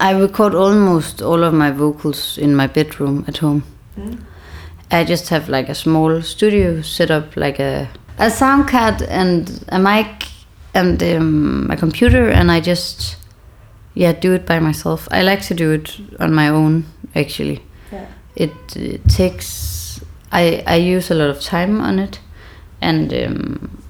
I 0.00 0.12
record 0.12 0.54
almost 0.54 1.20
all 1.20 1.42
of 1.42 1.52
my 1.52 1.72
vocals 1.72 2.38
in 2.38 2.54
my 2.54 2.68
bedroom 2.68 3.24
at 3.26 3.38
home. 3.38 3.64
Mm. 3.96 4.20
I 4.90 5.04
just 5.04 5.28
have 5.28 5.48
like 5.48 5.68
a 5.68 5.74
small 5.74 6.22
studio 6.22 6.82
set 6.82 7.10
up, 7.10 7.36
like 7.36 7.58
a 7.60 7.88
a 8.18 8.30
sound 8.30 8.68
card 8.68 9.02
and 9.02 9.64
a 9.68 9.78
mic 9.78 10.28
and 10.74 11.02
um, 11.02 11.70
a 11.70 11.76
computer, 11.76 12.28
and 12.30 12.50
I 12.50 12.60
just 12.60 13.16
yeah 13.94 14.12
do 14.12 14.32
it 14.32 14.46
by 14.46 14.60
myself. 14.60 15.08
I 15.10 15.22
like 15.22 15.42
to 15.42 15.54
do 15.54 15.72
it 15.72 15.98
on 16.18 16.34
my 16.34 16.48
own 16.48 16.84
actually. 17.14 17.60
Yeah. 17.92 18.06
It, 18.36 18.76
it 18.76 19.08
takes 19.08 20.00
I 20.32 20.62
I 20.66 20.76
use 20.76 21.10
a 21.10 21.14
lot 21.14 21.30
of 21.30 21.40
time 21.40 21.80
on 21.80 21.98
it, 21.98 22.20
and 22.80 23.12
um, 23.12 23.82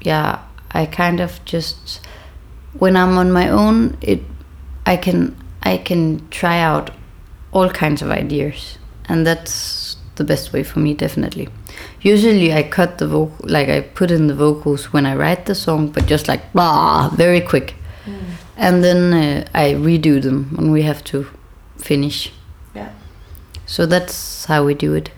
yeah 0.00 0.38
I 0.72 0.86
kind 0.86 1.20
of 1.20 1.44
just 1.44 2.00
when 2.78 2.96
I'm 2.96 3.18
on 3.18 3.32
my 3.32 3.48
own 3.48 3.96
it 4.00 4.20
I 4.86 4.96
can 4.96 5.36
I 5.62 5.76
can 5.76 6.28
try 6.30 6.60
out 6.60 6.90
all 7.52 7.68
kinds 7.68 8.02
of 8.02 8.10
ideas, 8.10 8.78
and 9.08 9.26
that's 9.26 9.79
the 10.20 10.32
best 10.34 10.52
way 10.52 10.62
for 10.62 10.80
me, 10.80 10.92
definitely. 10.94 11.48
Usually, 12.02 12.52
I 12.52 12.62
cut 12.62 12.98
the 12.98 13.08
vocal, 13.08 13.46
like 13.56 13.68
I 13.76 13.80
put 13.80 14.10
in 14.10 14.26
the 14.26 14.34
vocals 14.34 14.92
when 14.92 15.06
I 15.06 15.14
write 15.16 15.46
the 15.46 15.54
song, 15.54 15.88
but 15.94 16.04
just 16.06 16.28
like 16.28 16.42
blah, 16.52 17.08
very 17.16 17.40
quick, 17.40 17.74
and 18.56 18.84
then 18.84 19.00
uh, 19.14 19.48
I 19.54 19.72
redo 19.72 20.20
them 20.20 20.38
when 20.56 20.70
we 20.70 20.82
have 20.82 21.02
to 21.04 21.26
finish. 21.78 22.32
Yeah. 22.74 22.90
So 23.66 23.86
that's 23.86 24.44
how 24.44 24.66
we 24.66 24.74
do 24.74 24.94
it. 24.94 25.10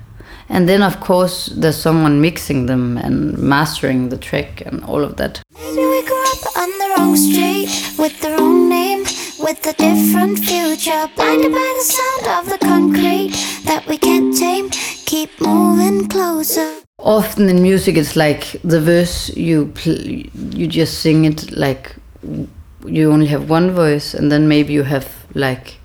And 0.48 0.68
then, 0.68 0.82
of 0.82 1.00
course, 1.00 1.46
there's 1.46 1.80
someone 1.80 2.20
mixing 2.20 2.66
them 2.66 2.98
and 2.98 3.36
mastering 3.38 4.10
the 4.10 4.18
track 4.18 4.62
and 4.66 4.84
all 4.84 5.02
of 5.02 5.16
that. 5.16 5.42
Maybe 5.54 5.84
we 5.94 6.02
grew 6.04 6.24
up 6.34 6.56
on 6.56 6.70
the 6.80 6.88
wrong 6.94 7.16
street 7.16 7.70
with 7.98 8.20
the 8.20 8.30
wrong 8.36 8.68
name, 8.68 9.00
with 9.40 9.66
a 9.66 9.72
different 9.72 10.38
future. 10.38 11.08
Blinded 11.16 11.52
by 11.52 11.70
the 11.78 11.86
sound 11.96 12.24
of 12.38 12.44
the 12.52 12.58
concrete 12.58 13.32
that 13.64 13.86
we 13.88 13.96
can't 13.96 14.36
tame. 14.36 14.68
Keep 15.22 15.40
moving 15.40 16.08
closer. 16.08 16.68
often 16.98 17.48
in 17.48 17.62
music 17.62 17.96
it's 17.96 18.16
like 18.16 18.42
the 18.64 18.80
verse 18.80 19.28
you 19.36 19.66
pl- 19.74 20.04
you 20.58 20.66
just 20.66 20.98
sing 20.98 21.24
it 21.24 21.52
like 21.52 21.94
you 22.84 23.12
only 23.12 23.26
have 23.28 23.48
one 23.48 23.70
voice 23.70 24.14
and 24.14 24.32
then 24.32 24.48
maybe 24.48 24.72
you 24.72 24.82
have 24.82 25.06
like 25.34 25.76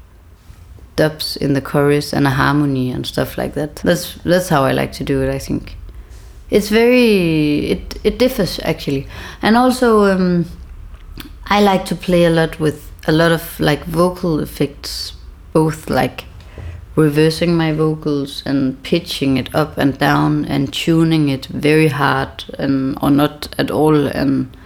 dubs 0.95 1.37
in 1.37 1.53
the 1.53 1.61
chorus 1.61 2.13
and 2.13 2.25
a 2.25 2.31
harmony 2.31 2.89
and 2.89 3.05
stuff 3.05 3.37
like 3.37 3.53
that. 3.53 3.75
That's 3.77 4.15
that's 4.23 4.49
how 4.49 4.63
i 4.63 4.71
like 4.71 4.91
to 4.93 5.03
do 5.03 5.21
it 5.21 5.29
i 5.29 5.37
think. 5.39 5.75
It's 6.49 6.69
very 6.69 7.69
it 7.73 7.99
it 8.03 8.17
differs 8.17 8.59
actually. 8.63 9.05
And 9.43 9.55
also 9.55 10.05
um, 10.05 10.45
i 11.45 11.61
like 11.61 11.85
to 11.85 11.95
play 11.95 12.25
a 12.25 12.31
lot 12.31 12.59
with 12.59 12.91
a 13.07 13.11
lot 13.11 13.31
of 13.31 13.59
like 13.59 13.83
vocal 13.85 14.39
effects 14.39 15.13
both 15.53 15.89
like 15.91 16.25
reversing 16.97 17.55
my 17.55 17.71
vocals 17.71 18.43
and 18.45 18.81
pitching 18.83 19.37
it 19.37 19.53
up 19.55 19.77
and 19.77 19.97
down 19.97 20.43
and 20.45 20.73
tuning 20.73 21.29
it 21.29 21.45
very 21.45 21.87
hard 21.87 22.43
and 22.59 22.97
or 23.01 23.09
not 23.09 23.47
at 23.57 23.71
all 23.71 24.07
and 24.07 24.57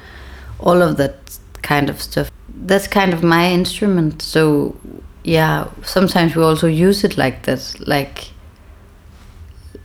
all 0.59 0.81
of 0.81 0.97
that 0.97 1.38
kind 1.61 1.89
of 1.89 2.01
stuff. 2.01 2.31
That's 2.50 2.88
kind 2.88 3.13
of 3.13 3.21
my 3.21 3.51
instrument. 3.51 4.21
So 4.21 4.75
yeah 5.23 5.69
sometimes 5.83 6.35
we 6.35 6.43
also 6.43 6.67
use 6.67 7.03
it 7.03 7.17
like 7.17 7.43
that 7.43 7.75
like 7.85 8.31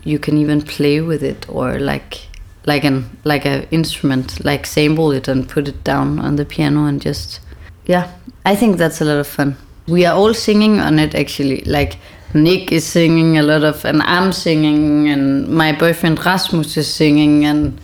you 0.03 0.19
can 0.19 0.39
even 0.39 0.63
play 0.63 1.01
with 1.01 1.23
it 1.23 1.47
or 1.49 1.79
like 1.79 2.27
like 2.65 2.85
an 2.85 3.19
like 3.25 3.45
a 3.45 3.69
instrument 3.71 4.43
like 4.45 4.67
sample 4.67 5.13
it 5.13 5.29
and 5.29 5.49
put 5.49 5.69
it 5.69 5.85
down 5.85 6.19
on 6.19 6.37
the 6.37 6.45
piano 6.45 6.87
and 6.87 7.03
just 7.03 7.41
yeah 7.85 8.11
i 8.45 8.55
think 8.57 8.77
that's 8.79 9.01
a 9.01 9.05
lot 9.05 9.19
of 9.19 9.27
fun. 9.27 9.57
We 9.89 10.05
are 10.05 10.17
all 10.17 10.35
singing 10.35 10.81
on 10.81 10.99
it 10.99 11.15
actually. 11.15 11.61
Like 11.61 11.99
nick 12.35 12.73
is 12.73 12.85
singing 12.85 13.39
a 13.39 13.43
lot 13.43 13.65
of 13.65 13.85
and 13.85 14.03
i'm 14.03 14.33
singing 14.33 15.09
and 15.09 15.49
my 15.49 15.73
boyfriend 15.73 16.19
rasmus 16.25 16.77
is 16.77 16.93
singing 16.93 17.45
and 17.45 17.81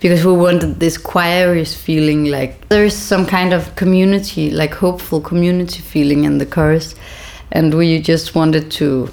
because 0.00 0.24
we 0.24 0.32
wanted 0.32 0.78
this 0.78 0.96
choirish 0.96 1.74
feeling 1.76 2.26
like 2.26 2.68
there 2.68 2.84
is 2.84 2.96
some 2.96 3.26
kind 3.26 3.52
of 3.52 3.74
community 3.74 4.50
like 4.50 4.74
hopeful 4.74 5.20
community 5.20 5.80
feeling 5.80 6.24
in 6.24 6.38
the 6.38 6.46
chorus. 6.46 6.94
And 7.50 7.74
we 7.74 8.00
just 8.00 8.34
wanted 8.34 8.70
to 8.72 9.10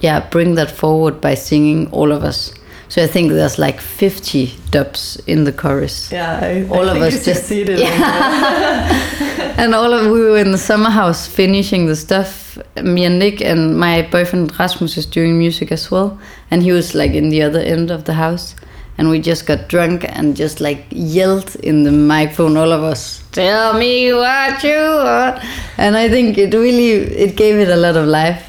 yeah 0.00 0.28
bring 0.30 0.54
that 0.56 0.70
forward 0.70 1.20
by 1.20 1.34
singing 1.34 1.90
all 1.92 2.10
of 2.10 2.24
us 2.24 2.52
so 2.92 3.02
i 3.02 3.06
think 3.14 3.26
there's 3.32 3.58
like 3.58 3.80
50 3.80 4.52
dubs 4.70 5.16
in 5.26 5.44
the 5.44 5.52
chorus. 5.52 6.10
Yeah, 6.12 6.40
I, 6.42 6.68
All 6.76 6.88
I 6.90 6.96
of 6.96 7.02
us 7.02 7.12
just- 7.12 7.24
succeeded. 7.24 7.80
and 9.60 9.74
all 9.74 9.92
of 9.92 10.10
we 10.10 10.20
were 10.20 10.38
in 10.38 10.52
the 10.52 10.58
summer 10.58 10.90
house 10.90 11.26
finishing 11.26 11.86
the 11.86 11.96
stuff. 11.96 12.58
Me 12.82 13.04
and 13.04 13.18
nick 13.18 13.40
and 13.40 13.78
my 13.78 14.02
boyfriend 14.10 14.58
rasmus 14.58 14.96
is 14.96 15.06
doing 15.06 15.38
music 15.38 15.72
as 15.72 15.90
well. 15.90 16.18
And 16.50 16.62
he 16.62 16.72
was 16.72 16.94
like 16.94 17.12
in 17.12 17.28
the 17.30 17.42
other 17.42 17.60
end 17.60 17.90
of 17.90 18.04
the 18.04 18.14
house. 18.14 18.54
And 18.98 19.08
we 19.08 19.20
just 19.20 19.46
got 19.46 19.68
drunk 19.68 20.04
and 20.08 20.36
just 20.36 20.60
like 20.60 20.84
yelled 20.90 21.54
in 21.56 21.84
the 21.84 21.92
microphone 21.92 22.56
all 22.56 22.72
of 22.72 22.82
us. 22.82 23.22
Tell 23.32 23.72
me 23.78 24.12
what 24.12 24.62
you 24.62 24.76
want. 24.76 25.42
And 25.78 25.96
i 25.96 26.08
think 26.08 26.36
it 26.38 26.52
really 26.54 26.92
it 27.26 27.36
gave 27.36 27.56
it 27.56 27.68
a 27.68 27.76
lot 27.76 27.96
of 27.96 28.06
life 28.06 28.42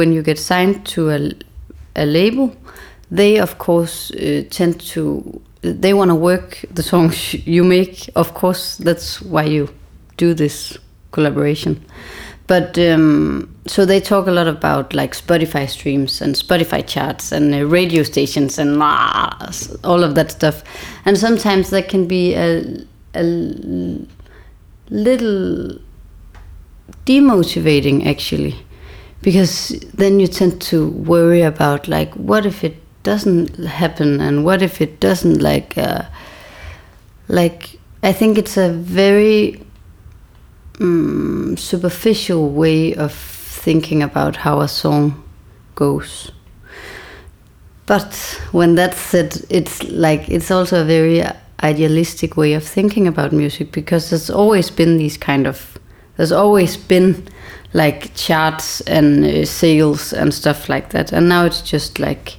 when 0.00 0.14
you 0.14 0.22
get 0.22 0.38
signed 0.38 0.86
to 0.86 1.10
a, 1.10 1.30
a 1.94 2.06
label, 2.06 2.56
they 3.10 3.38
of 3.38 3.58
course 3.58 4.10
uh, 4.12 4.42
tend 4.50 4.80
to 4.80 5.42
they 5.60 5.92
want 5.92 6.10
to 6.10 6.14
work 6.14 6.64
the 6.70 6.82
songs 6.82 7.34
you 7.56 7.62
make. 7.62 8.08
Of 8.16 8.32
course, 8.32 8.78
that's 8.78 9.20
why 9.20 9.44
you 9.44 9.68
do 10.16 10.32
this 10.32 10.78
collaboration. 11.12 11.84
But 12.46 12.78
um, 12.78 13.54
so 13.66 13.84
they 13.84 14.00
talk 14.00 14.26
a 14.26 14.30
lot 14.30 14.48
about 14.48 14.94
like 14.94 15.12
Spotify 15.14 15.68
streams 15.68 16.22
and 16.22 16.34
Spotify 16.34 16.82
charts 16.86 17.30
and 17.30 17.54
uh, 17.54 17.66
radio 17.66 18.02
stations 18.02 18.58
and 18.58 18.82
ah, 18.82 19.52
all 19.84 20.02
of 20.02 20.14
that 20.14 20.30
stuff. 20.30 20.64
And 21.04 21.18
sometimes 21.18 21.68
that 21.70 21.90
can 21.90 22.06
be 22.08 22.34
a, 22.34 22.64
a 23.14 23.22
little 24.88 25.78
demotivating 27.04 28.06
actually 28.06 28.56
because 29.22 29.68
then 29.94 30.20
you 30.20 30.26
tend 30.26 30.60
to 30.60 30.88
worry 30.88 31.42
about 31.42 31.88
like 31.88 32.12
what 32.14 32.46
if 32.46 32.64
it 32.64 32.76
doesn't 33.02 33.54
happen 33.64 34.20
and 34.20 34.44
what 34.44 34.62
if 34.62 34.80
it 34.80 35.00
doesn't 35.00 35.40
like 35.40 35.76
uh, 35.78 36.02
like 37.28 37.78
i 38.02 38.12
think 38.12 38.38
it's 38.38 38.56
a 38.56 38.70
very 38.70 39.62
um, 40.80 41.56
superficial 41.56 42.50
way 42.50 42.94
of 42.94 43.12
thinking 43.12 44.02
about 44.02 44.36
how 44.36 44.60
a 44.60 44.68
song 44.68 45.22
goes. 45.74 46.32
But 47.86 48.14
when 48.52 48.74
that's 48.76 48.98
said 48.98 49.44
it's 49.50 49.82
like 49.84 50.28
it's 50.28 50.50
also 50.50 50.82
a 50.82 50.84
very 50.84 51.22
idealistic 51.62 52.36
way 52.36 52.54
of 52.54 52.64
thinking 52.64 53.06
about 53.06 53.32
music 53.32 53.72
because 53.72 54.10
there's 54.10 54.30
always 54.30 54.70
been 54.70 54.96
these 54.96 55.18
kind 55.18 55.46
of 55.46 55.78
There's 56.20 56.32
always 56.32 56.76
been 56.76 57.28
like 57.72 58.14
charts 58.14 58.82
and 58.82 59.24
uh, 59.24 59.46
sales 59.46 60.12
and 60.12 60.34
stuff 60.34 60.68
like 60.68 60.90
that, 60.90 61.12
and 61.12 61.30
now 61.30 61.46
it's 61.46 61.62
just 61.62 61.98
like 61.98 62.36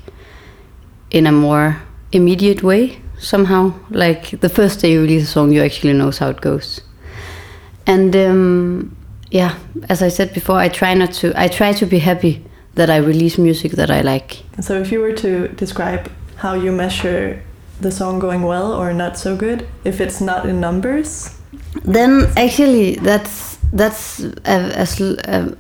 in 1.10 1.26
a 1.26 1.32
more 1.32 1.82
immediate 2.12 2.62
way 2.62 3.02
somehow. 3.18 3.74
Like 3.90 4.40
the 4.40 4.50
first 4.50 4.82
day 4.82 4.92
you 4.92 5.02
release 5.02 5.24
a 5.24 5.32
song, 5.32 5.52
you 5.52 5.64
actually 5.64 5.94
knows 5.94 6.20
how 6.20 6.30
it 6.30 6.42
goes. 6.42 6.82
And 7.88 8.16
um, 8.16 8.96
yeah, 9.32 9.58
as 9.90 10.04
I 10.04 10.10
said 10.10 10.32
before, 10.32 10.60
I 10.60 10.70
try 10.70 10.94
not 10.94 11.14
to. 11.14 11.34
I 11.36 11.48
try 11.48 11.74
to 11.74 11.88
be 11.88 11.98
happy 11.98 12.46
that 12.76 12.92
I 12.92 12.98
release 12.98 13.40
music 13.40 13.72
that 13.72 13.90
I 13.90 14.02
like. 14.02 14.44
So 14.60 14.80
if 14.80 14.92
you 14.92 15.00
were 15.00 15.14
to 15.14 15.48
describe 15.48 16.08
how 16.36 16.54
you 16.54 16.72
measure 16.72 17.42
the 17.80 17.92
song 17.92 18.20
going 18.20 18.44
well 18.44 18.74
or 18.74 18.94
not 18.94 19.18
so 19.18 19.36
good, 19.36 19.68
if 19.84 20.00
it's 20.00 20.22
not 20.22 20.46
in 20.46 20.60
numbers, 20.60 21.42
Then 21.84 22.32
actually, 22.38 22.96
that's 22.96 23.51
that's 23.74 24.20
a, 24.20 24.86
a 25.26 25.56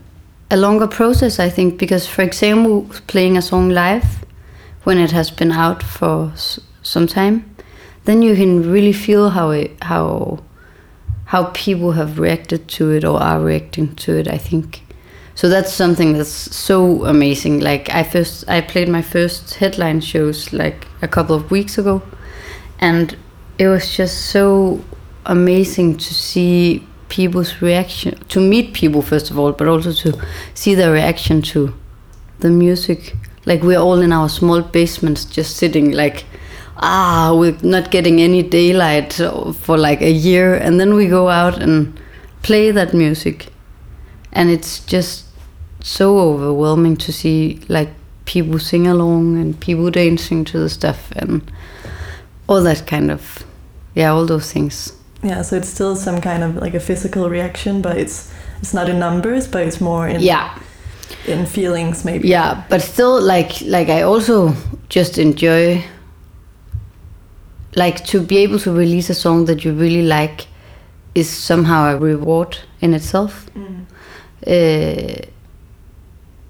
a, 0.49 0.57
longer 0.57 0.87
process, 0.87 1.39
I 1.39 1.49
think, 1.49 1.77
because 1.77 2.07
for 2.07 2.23
example, 2.23 2.87
playing 3.07 3.37
a 3.37 3.41
song 3.41 3.69
live 3.69 4.25
when 4.83 4.97
it 4.97 5.11
has 5.11 5.31
been 5.31 5.51
out 5.51 5.81
for 5.81 6.33
some 6.83 7.07
time, 7.07 7.55
then 8.05 8.21
you 8.21 8.35
can 8.35 8.69
really 8.69 8.93
feel 8.93 9.29
how 9.29 9.51
it 9.51 9.71
how 9.83 10.39
how 11.25 11.45
people 11.53 11.93
have 11.93 12.19
reacted 12.19 12.67
to 12.67 12.91
it 12.91 13.05
or 13.05 13.21
are 13.21 13.39
reacting 13.39 13.95
to 13.95 14.17
it. 14.17 14.27
I 14.27 14.37
think. 14.37 14.83
So 15.33 15.47
that's 15.47 15.71
something 15.71 16.13
that's 16.13 16.29
so 16.29 17.05
amazing. 17.05 17.61
Like 17.61 17.89
I 17.89 18.03
first, 18.03 18.47
I 18.49 18.61
played 18.61 18.89
my 18.89 19.01
first 19.01 19.55
headline 19.55 20.01
shows 20.01 20.51
like 20.51 20.87
a 21.01 21.07
couple 21.07 21.35
of 21.35 21.49
weeks 21.49 21.77
ago, 21.77 22.01
and 22.79 23.15
it 23.57 23.67
was 23.67 23.95
just 23.95 24.25
so 24.25 24.83
amazing 25.25 25.97
to 25.97 26.13
see 26.13 26.85
people's 27.11 27.61
reaction 27.61 28.17
to 28.29 28.39
meet 28.39 28.73
people 28.73 29.01
first 29.01 29.29
of 29.29 29.37
all 29.37 29.51
but 29.51 29.67
also 29.67 29.91
to 29.91 30.17
see 30.53 30.73
their 30.73 30.93
reaction 30.93 31.41
to 31.41 31.73
the 32.39 32.49
music. 32.49 33.15
Like 33.45 33.61
we're 33.63 33.79
all 33.79 34.01
in 34.01 34.13
our 34.13 34.29
small 34.29 34.61
basements 34.61 35.25
just 35.25 35.57
sitting 35.57 35.91
like 35.91 36.25
ah 36.77 37.35
we're 37.37 37.57
not 37.61 37.91
getting 37.91 38.21
any 38.21 38.41
daylight 38.43 39.13
for 39.13 39.77
like 39.77 40.01
a 40.01 40.11
year. 40.11 40.55
And 40.55 40.79
then 40.79 40.93
we 40.93 41.07
go 41.07 41.29
out 41.29 41.61
and 41.61 41.99
play 42.43 42.71
that 42.71 42.93
music. 42.93 43.47
And 44.31 44.49
it's 44.49 44.79
just 44.85 45.25
so 45.81 46.17
overwhelming 46.17 46.95
to 46.97 47.11
see 47.11 47.59
like 47.67 47.89
people 48.25 48.57
sing 48.59 48.87
along 48.87 49.37
and 49.37 49.59
people 49.59 49.91
dancing 49.91 50.45
to 50.45 50.59
the 50.59 50.69
stuff 50.69 51.11
and 51.15 51.51
all 52.47 52.61
that 52.61 52.85
kind 52.85 53.11
of 53.11 53.43
yeah 53.95 54.11
all 54.11 54.25
those 54.25 54.53
things 54.53 54.93
yeah, 55.23 55.41
so 55.43 55.55
it's 55.55 55.69
still 55.69 55.95
some 55.95 56.19
kind 56.21 56.43
of 56.43 56.55
like 56.55 56.73
a 56.73 56.79
physical 56.79 57.29
reaction, 57.29 57.81
but 57.81 57.97
it's 57.97 58.31
it's 58.61 58.73
not 58.73 58.89
in 58.89 58.99
numbers, 58.99 59.47
but 59.47 59.65
it's 59.67 59.79
more 59.81 60.07
in 60.07 60.21
yeah 60.21 60.57
in 61.27 61.45
feelings 61.45 62.05
maybe. 62.05 62.27
yeah 62.27 62.63
but 62.69 62.81
still 62.81 63.21
like 63.21 63.61
like 63.65 63.89
i 63.89 64.01
also 64.01 64.53
just 64.89 65.17
enjoy 65.17 65.83
like 67.75 68.03
to 68.05 68.21
be 68.21 68.37
able 68.37 68.57
to 68.59 68.71
release 68.71 69.09
a 69.09 69.13
song 69.13 69.45
that 69.45 69.63
you 69.65 69.73
really 69.73 70.01
like 70.03 70.47
is 71.15 71.29
somehow 71.29 71.93
a 71.93 71.97
reward 71.97 72.57
in 72.79 72.93
itself 72.93 73.45
Mm. 73.55 73.85
uh, 74.47 75.25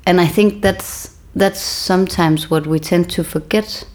and 0.05 0.21
i 0.21 0.27
think 0.27 0.61
that's 0.61 1.17
that's 1.35 1.59
sometimes 1.61 2.49
what 2.51 2.65
we 2.67 2.79
tend 2.79 3.09
to 3.09 3.23
forget 3.23 3.85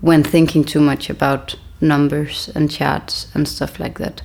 when 0.00 0.22
thinking 0.22 0.64
too 0.64 0.80
much 0.80 1.10
about 1.10 1.54
numbers 1.82 2.48
and 2.54 2.70
charts 2.70 3.26
and 3.34 3.46
stuff 3.46 3.78
like 3.78 3.98
that. 3.98 4.22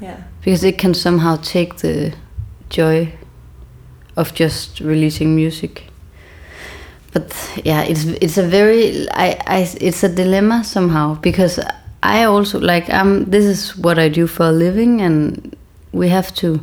Yeah. 0.00 0.16
because 0.42 0.64
it 0.64 0.78
can 0.78 0.94
somehow 0.94 1.36
take 1.36 1.76
the 1.78 2.14
joy 2.70 3.12
of 4.16 4.32
just 4.34 4.80
releasing 4.80 5.36
music. 5.36 5.84
But 7.12 7.34
yeah 7.64 7.82
it's 7.82 8.04
it's 8.04 8.38
a 8.38 8.46
very 8.46 9.08
I, 9.10 9.36
I 9.46 9.68
it's 9.80 10.04
a 10.04 10.08
dilemma 10.08 10.62
somehow 10.62 11.14
because 11.16 11.58
i 12.04 12.22
also 12.22 12.60
like 12.60 12.88
um 12.88 13.24
this 13.24 13.44
is 13.44 13.76
what 13.76 13.98
i 13.98 14.08
do 14.08 14.28
for 14.28 14.44
a 14.46 14.52
living 14.52 15.00
and 15.00 15.56
we 15.90 16.08
have 16.08 16.32
to 16.36 16.60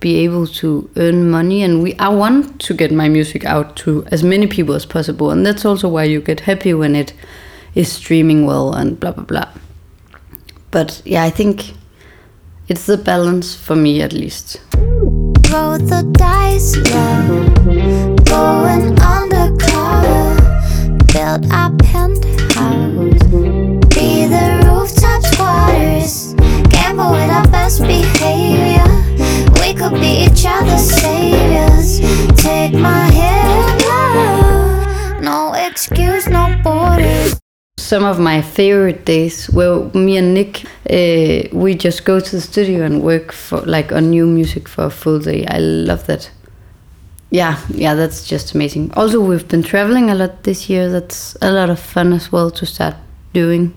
be 0.00 0.16
able 0.24 0.48
to 0.48 0.90
earn 0.96 1.30
money 1.30 1.62
and 1.62 1.80
we 1.80 1.94
i 2.00 2.08
want 2.08 2.60
to 2.60 2.74
get 2.74 2.90
my 2.90 3.08
music 3.08 3.44
out 3.44 3.76
to 3.76 4.04
as 4.10 4.24
many 4.24 4.48
people 4.48 4.74
as 4.74 4.84
possible. 4.84 5.30
And 5.30 5.46
that's 5.46 5.64
also 5.64 5.88
why 5.88 6.04
you 6.04 6.20
get 6.20 6.40
happy 6.40 6.74
when 6.74 6.96
it 6.96 7.14
is 7.74 7.90
streaming 7.90 8.46
well 8.46 8.72
and 8.74 8.98
blah 8.98 9.12
blah 9.12 9.24
blah. 9.24 9.48
But 10.70 11.02
yeah 11.04 11.24
i 11.24 11.30
think 11.30 11.74
it's 12.68 12.86
the 12.86 12.96
balance 12.96 13.54
for 13.54 13.76
me 13.76 14.00
at 14.00 14.12
least. 14.12 14.60
Roll 15.52 15.78
the 15.78 16.08
dice 16.12 16.76
low, 16.76 17.48
going 18.24 18.98
undercover. 18.98 19.11
Some 37.92 38.04
of 38.04 38.18
my 38.18 38.40
favorite 38.40 39.04
days 39.04 39.50
where 39.50 39.84
me 39.92 40.16
and 40.16 40.32
Nick 40.32 40.64
uh, 40.88 41.46
we 41.52 41.74
just 41.74 42.06
go 42.06 42.20
to 42.20 42.30
the 42.36 42.40
studio 42.40 42.86
and 42.86 43.02
work 43.02 43.32
for 43.32 43.60
like 43.66 43.92
on 43.92 44.08
new 44.08 44.26
music 44.26 44.66
for 44.66 44.84
a 44.84 44.90
full 44.90 45.18
day. 45.18 45.44
I 45.46 45.58
love 45.58 46.06
that. 46.06 46.30
Yeah, 47.30 47.58
yeah, 47.68 47.94
that's 47.94 48.26
just 48.26 48.54
amazing. 48.54 48.92
Also, 48.94 49.20
we've 49.20 49.46
been 49.46 49.62
traveling 49.62 50.08
a 50.08 50.14
lot 50.14 50.42
this 50.44 50.70
year. 50.70 50.90
That's 50.90 51.36
a 51.42 51.52
lot 51.52 51.68
of 51.68 51.78
fun 51.78 52.14
as 52.14 52.32
well 52.32 52.50
to 52.52 52.64
start 52.64 52.94
doing. 53.34 53.74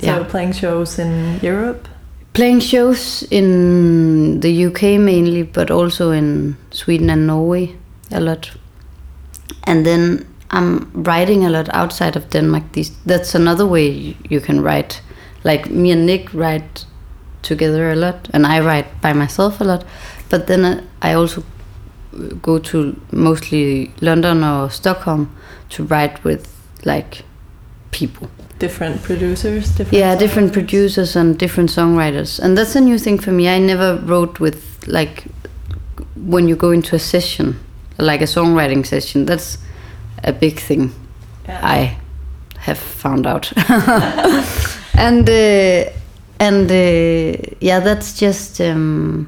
So 0.00 0.06
Yeah. 0.06 0.24
playing 0.24 0.52
shows 0.52 0.98
in 0.98 1.40
Europe. 1.42 1.88
Playing 2.34 2.60
shows 2.60 3.24
in 3.30 4.40
the 4.40 4.50
UK 4.66 4.98
mainly, 4.98 5.44
but 5.44 5.70
also 5.70 6.10
in 6.10 6.56
Sweden 6.70 7.08
and 7.08 7.26
Norway 7.26 7.74
a 8.10 8.20
lot. 8.20 8.50
And 9.66 9.86
then 9.86 10.26
I'm 10.50 10.90
writing 10.94 11.44
a 11.44 11.50
lot 11.50 11.68
outside 11.74 12.16
of 12.16 12.28
Denmark. 12.30 12.64
These 12.72 12.92
that's 13.06 13.34
another 13.34 13.66
way 13.66 14.16
you- 14.30 14.40
can 14.40 14.62
write. 14.62 15.00
Like 15.44 15.70
me 15.70 15.92
and 15.92 16.06
Nick 16.06 16.32
write 16.34 16.86
together 17.42 17.90
a 17.90 17.94
lot, 17.96 18.28
and 18.32 18.46
I 18.46 18.60
write 18.60 18.86
by 19.02 19.12
myself 19.12 19.60
a 19.60 19.64
lot. 19.64 19.84
But 20.30 20.46
then 20.46 20.64
uh, 20.64 20.80
I 21.02 21.14
also 21.14 21.42
go 22.42 22.58
to 22.58 22.94
mostly 23.12 23.90
London 24.00 24.44
or 24.44 24.70
Stockholm 24.70 25.28
to 25.70 25.84
write 25.84 26.22
with 26.24 26.46
like 26.84 27.22
people 27.90 28.28
Different 28.58 29.02
producers, 29.02 29.68
different 29.68 29.92
yeah 29.92 30.16
different 30.18 30.52
producers 30.52 31.16
and 31.16 31.38
different 31.38 31.70
songwriters 31.70 32.38
and 32.38 32.56
that's 32.56 32.76
a 32.76 32.80
new 32.80 32.98
thing 32.98 33.18
for 33.18 33.32
me 33.32 33.48
i 33.48 33.58
never 33.58 33.96
wrote 34.06 34.40
with 34.40 34.86
like 34.86 35.24
when 36.16 36.48
you 36.48 36.56
go 36.56 36.70
into 36.70 36.96
a 36.96 36.98
session 36.98 37.58
like 37.98 38.20
a 38.22 38.26
songwriting 38.26 38.86
session 38.86 39.26
that's 39.26 39.58
a 40.24 40.32
big 40.32 40.58
thing 40.60 40.90
Yeah. 41.48 41.60
i 41.62 41.96
have 42.58 42.78
found 42.78 43.26
out. 43.26 43.52
And 44.96 45.28
uh, 45.28 45.90
and 46.40 46.70
uh, 46.70 47.36
yeah 47.60 47.80
that's 47.80 48.18
just 48.20 48.60
um, 48.60 49.26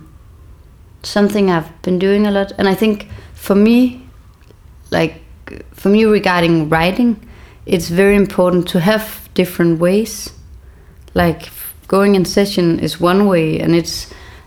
something 1.02 1.50
i've 1.50 1.70
been 1.82 1.98
doing 1.98 2.26
a 2.26 2.30
lot. 2.30 2.52
And 2.58 2.68
i 2.68 2.74
think 2.74 3.08
for 3.34 3.54
me 3.56 4.00
like 4.90 5.14
for 5.74 5.88
me 5.90 6.04
regarding 6.04 6.68
writing 6.70 7.16
it's 7.66 7.88
very 7.90 8.14
important 8.16 8.68
to 8.68 8.78
have 8.80 9.28
different 9.34 9.80
ways. 9.80 10.30
Like 11.14 11.48
going 11.88 12.14
in 12.14 12.24
session 12.24 12.78
is 12.80 13.00
one 13.00 13.26
way 13.26 13.60
and 13.60 13.74
it's 13.74 14.06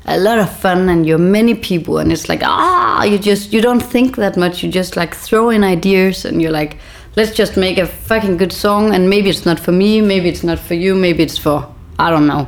a 0.09 0.17
lot 0.17 0.39
of 0.39 0.49
fun 0.49 0.89
and 0.89 1.05
you're 1.05 1.17
many 1.17 1.53
people 1.53 1.99
and 1.99 2.11
it's 2.11 2.27
like 2.27 2.41
ah 2.43 3.03
you 3.03 3.17
just 3.17 3.53
you 3.53 3.61
don't 3.61 3.81
think 3.81 4.15
that 4.15 4.37
much. 4.37 4.63
You 4.63 4.71
just 4.71 4.95
like 4.95 5.15
throw 5.15 5.49
in 5.49 5.63
ideas 5.63 6.25
and 6.25 6.41
you're 6.41 6.51
like 6.51 6.77
let's 7.15 7.31
just 7.31 7.57
make 7.57 7.77
a 7.77 7.85
fucking 7.85 8.37
good 8.37 8.51
song 8.51 8.93
and 8.93 9.09
maybe 9.09 9.29
it's 9.29 9.45
not 9.45 9.59
for 9.59 9.71
me 9.71 10.01
maybe 10.01 10.29
it's 10.29 10.43
not 10.43 10.59
for 10.59 10.73
you 10.73 10.95
maybe 10.95 11.23
it's 11.23 11.37
for 11.37 11.67
i 11.97 12.09
don't 12.09 12.27
know 12.27 12.47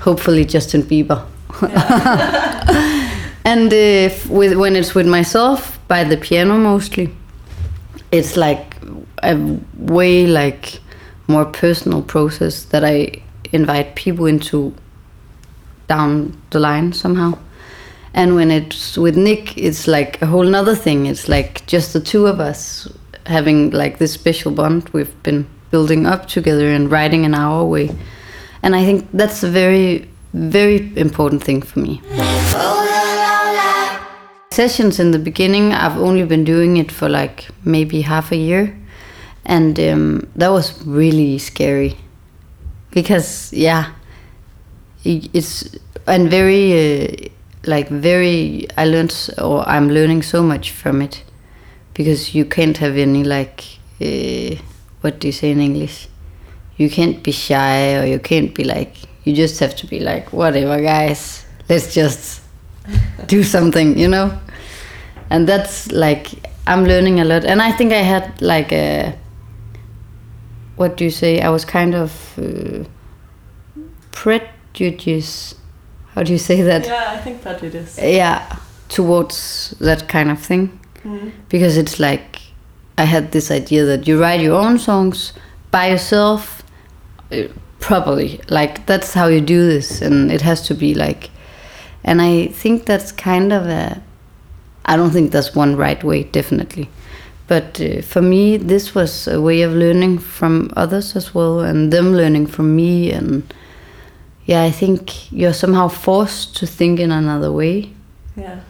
hopefully 0.00 0.44
justin 0.44 0.82
bieber. 0.82 1.26
And 3.44 3.72
if 3.72 4.28
with 4.30 4.54
when 4.56 4.76
it's 4.76 4.94
with 4.94 5.06
myself 5.06 5.78
by 5.88 6.04
the 6.04 6.16
piano 6.16 6.58
mostly 6.58 7.10
it's 8.12 8.36
like 8.36 8.76
a 9.22 9.36
way 9.76 10.26
like 10.26 10.78
more 11.26 11.46
personal 11.46 12.02
process 12.02 12.64
that 12.66 12.84
I 12.84 13.22
invite 13.52 13.96
people 13.96 14.26
into 14.26 14.74
down 15.88 16.40
the 16.50 16.60
line 16.60 16.92
somehow. 16.92 17.38
And 18.14 18.34
when 18.34 18.50
it's 18.50 18.98
with 18.98 19.16
Nick, 19.16 19.56
it's 19.56 19.86
like 19.86 20.20
a 20.20 20.26
whole 20.26 20.44
nother 20.44 20.74
thing. 20.74 21.06
It's 21.06 21.28
like 21.28 21.64
just 21.66 21.92
the 21.92 22.00
two 22.00 22.26
of 22.26 22.40
us 22.40 22.88
having 23.26 23.70
like 23.70 23.98
this 23.98 24.12
special 24.12 24.52
bond 24.52 24.88
we've 24.90 25.22
been 25.22 25.46
building 25.70 26.06
up 26.06 26.28
together 26.28 26.68
and 26.68 26.90
writing 26.90 27.24
in 27.24 27.34
our 27.34 27.64
way. 27.64 27.90
And 28.62 28.76
I 28.76 28.84
think 28.84 29.08
that's 29.12 29.42
a 29.42 29.50
very, 29.50 30.08
very 30.34 30.92
important 30.96 31.42
thing 31.42 31.62
for 31.62 31.80
me. 31.80 32.00
Sessions 34.50 35.00
in 35.00 35.12
the 35.12 35.18
beginning, 35.18 35.72
I've 35.72 35.96
only 35.96 36.24
been 36.24 36.44
doing 36.44 36.76
it 36.76 36.92
for 36.92 37.08
like 37.08 37.48
maybe 37.64 38.02
half 38.02 38.32
a 38.32 38.36
year, 38.36 38.78
and 39.46 39.80
um, 39.80 40.30
that 40.36 40.48
was 40.50 40.84
really 40.84 41.38
scary 41.38 41.96
because 42.90 43.50
yeah, 43.54 43.92
it's 45.04 45.76
and 46.06 46.30
very 46.30 46.72
uh, 46.72 47.28
like 47.66 47.88
very. 47.88 48.66
I 48.76 48.86
learned 48.86 49.30
or 49.38 49.68
I'm 49.68 49.88
learning 49.88 50.22
so 50.22 50.42
much 50.42 50.70
from 50.70 51.02
it 51.02 51.22
because 51.94 52.34
you 52.34 52.44
can't 52.44 52.76
have 52.78 52.96
any 52.96 53.24
like 53.24 53.64
uh, 54.00 54.56
what 55.00 55.20
do 55.20 55.28
you 55.28 55.32
say 55.32 55.50
in 55.50 55.60
English? 55.60 56.08
You 56.76 56.88
can't 56.90 57.22
be 57.22 57.32
shy 57.32 57.96
or 57.98 58.06
you 58.06 58.18
can't 58.18 58.54
be 58.54 58.64
like 58.64 58.96
you 59.24 59.32
just 59.32 59.60
have 59.60 59.74
to 59.76 59.86
be 59.86 60.00
like 60.00 60.32
whatever 60.32 60.80
guys 60.80 61.44
let's 61.68 61.94
just 61.94 62.42
do 63.26 63.42
something 63.42 63.96
you 63.98 64.08
know 64.08 64.36
and 65.30 65.48
that's 65.48 65.90
like 65.92 66.28
i'm 66.66 66.84
learning 66.84 67.20
a 67.20 67.24
lot 67.24 67.44
and 67.44 67.62
i 67.62 67.70
think 67.70 67.92
i 67.92 68.02
had 68.02 68.40
like 68.42 68.72
a 68.72 69.16
what 70.76 70.96
do 70.96 71.04
you 71.04 71.10
say 71.10 71.40
i 71.40 71.48
was 71.48 71.64
kind 71.64 71.94
of 71.94 72.38
uh, 72.38 72.84
prejudice 74.72 75.54
how 76.14 76.22
do 76.22 76.32
you 76.32 76.38
say 76.38 76.60
that? 76.60 76.84
Yeah, 76.84 77.12
I 77.12 77.18
think 77.18 77.42
that 77.42 77.62
it 77.62 77.74
is. 77.74 77.98
yeah 77.98 78.58
towards 78.88 79.70
that 79.80 80.08
kind 80.08 80.30
of 80.30 80.38
thing. 80.38 80.78
Because 81.48 81.76
it's 81.76 81.98
like 81.98 82.40
i 82.98 83.04
had 83.04 83.32
this 83.32 83.50
idea 83.50 83.84
that 83.84 84.06
you 84.06 84.20
write 84.20 84.40
your 84.40 84.54
own 84.54 84.78
songs 84.78 85.32
by 85.70 85.88
yourself 85.88 86.62
uh, 87.32 87.44
properly. 87.80 88.40
Like 88.48 88.86
that's 88.86 89.12
how 89.14 89.26
you 89.26 89.40
do 89.40 89.66
this 89.66 90.02
and 90.02 90.30
it 90.30 90.42
has 90.42 90.60
to 90.68 90.74
be 90.74 90.94
like 90.94 91.30
and 92.04 92.20
i 92.22 92.46
think 92.48 92.84
that's 92.84 93.10
kind 93.10 93.52
of 93.52 93.66
a 93.66 94.00
i 94.84 94.96
don't 94.96 95.10
think 95.10 95.32
that's 95.32 95.54
one 95.56 95.74
right 95.76 96.04
way 96.04 96.24
definitely. 96.24 96.88
But 97.48 97.80
uh, 97.80 98.02
for 98.02 98.22
me 98.22 98.58
this 98.58 98.94
was 98.94 99.26
a 99.26 99.40
way 99.40 99.62
of 99.62 99.72
learning 99.72 100.18
from 100.18 100.70
others 100.76 101.16
as 101.16 101.34
well 101.34 101.60
and 101.60 101.92
them 101.92 102.12
learning 102.12 102.46
from 102.46 102.76
me 102.76 103.10
and 103.10 103.42
yeah 104.44 104.62
i 104.62 104.70
think 104.70 105.30
you're 105.32 105.52
somehow 105.52 105.88
forced 105.88 106.56
to 106.56 106.66
think 106.66 107.00
in 107.00 107.10
another 107.10 107.52
way. 107.52 107.90
Yeah. 108.36 108.60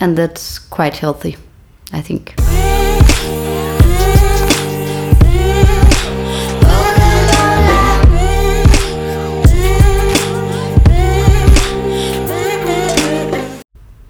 and 0.00 0.16
that's 0.16 0.58
quite 0.58 0.98
healthy 0.98 1.36
i 1.92 2.00
think. 2.00 2.34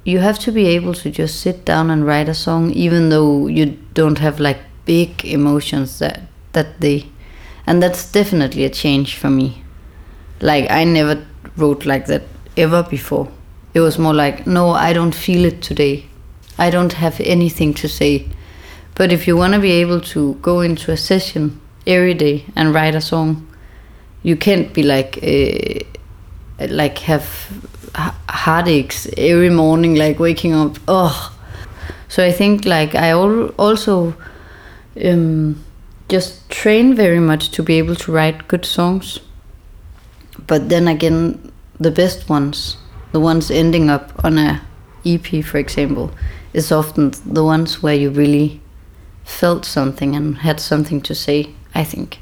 You 0.05 0.21
have 0.21 0.39
to 0.39 0.53
be 0.53 0.69
able 0.69 0.95
to 0.95 1.11
just 1.11 1.39
sit 1.39 1.67
down 1.67 1.91
and 1.91 2.07
write 2.07 2.31
a 2.31 2.35
song 2.35 2.71
even 2.71 3.11
though 3.11 3.47
you 3.47 3.77
don't 3.93 4.19
have 4.19 4.41
like 4.41 4.57
big 4.87 5.23
emotions 5.23 5.99
that 5.99 6.23
that 6.55 6.81
day 6.81 7.05
and 7.67 7.83
that's 7.83 8.11
definitely 8.11 8.65
a 8.65 8.71
change 8.71 9.17
for 9.17 9.29
me 9.29 9.63
like 10.41 10.71
i 10.71 10.85
never 10.85 11.25
wrote 11.57 11.85
like 11.87 12.07
that 12.07 12.23
ever 12.57 12.83
before. 12.83 13.29
It 13.75 13.81
was 13.81 13.99
more 13.99 14.15
like 14.15 14.47
no 14.47 14.71
i 14.71 14.93
don't 14.93 15.15
feel 15.15 15.45
it 15.45 15.63
today. 15.63 16.07
I 16.59 16.71
don't 16.71 16.93
have 16.95 17.21
anything 17.21 17.75
to 17.75 17.89
say. 17.89 18.27
But 18.95 19.13
if 19.13 19.29
you 19.29 19.37
want 19.37 19.55
to 19.55 19.61
be 19.61 19.71
able 19.73 20.01
to 20.01 20.35
go 20.43 20.61
into 20.61 20.91
a 20.91 20.97
session 20.97 21.61
every 21.87 22.15
day 22.15 22.45
and 22.57 22.75
write 22.75 22.95
a 22.95 23.01
song 23.01 23.47
you 24.23 24.37
can't 24.37 24.73
be 24.75 24.83
like 24.83 25.19
uh, 25.23 26.67
like 26.69 26.99
have 26.99 27.27
heartaches 28.29 29.09
every 29.17 29.51
morning 29.51 29.95
like 29.95 30.19
waking 30.19 30.53
up 30.53 30.77
oh 30.87 31.35
so 32.09 32.25
i 32.25 32.31
think 32.31 32.65
like 32.65 32.95
i 32.95 33.09
al- 33.11 33.49
also 33.59 34.15
um, 35.05 35.65
just 36.09 36.49
train 36.51 36.95
very 36.95 37.21
much 37.21 37.51
to 37.51 37.63
be 37.63 37.79
able 37.79 37.95
to 37.95 38.13
write 38.13 38.49
good 38.49 38.65
songs 38.65 39.21
but 40.49 40.69
then 40.69 40.89
again 40.89 41.53
the 41.79 41.91
best 41.93 42.29
ones 42.29 42.77
the 43.13 43.21
ones 43.21 43.51
ending 43.51 43.89
up 43.89 44.13
on 44.25 44.37
a 44.39 44.61
ep 45.05 45.45
for 45.45 45.59
example 45.59 46.11
is 46.53 46.73
often 46.73 47.13
the 47.25 47.45
ones 47.45 47.83
where 47.83 47.95
you 47.95 48.11
really 48.11 48.61
felt 49.25 49.65
something 49.65 50.17
and 50.17 50.39
had 50.39 50.59
something 50.59 51.01
to 51.01 51.15
say 51.15 51.55
i 51.75 51.85
think. 51.85 52.19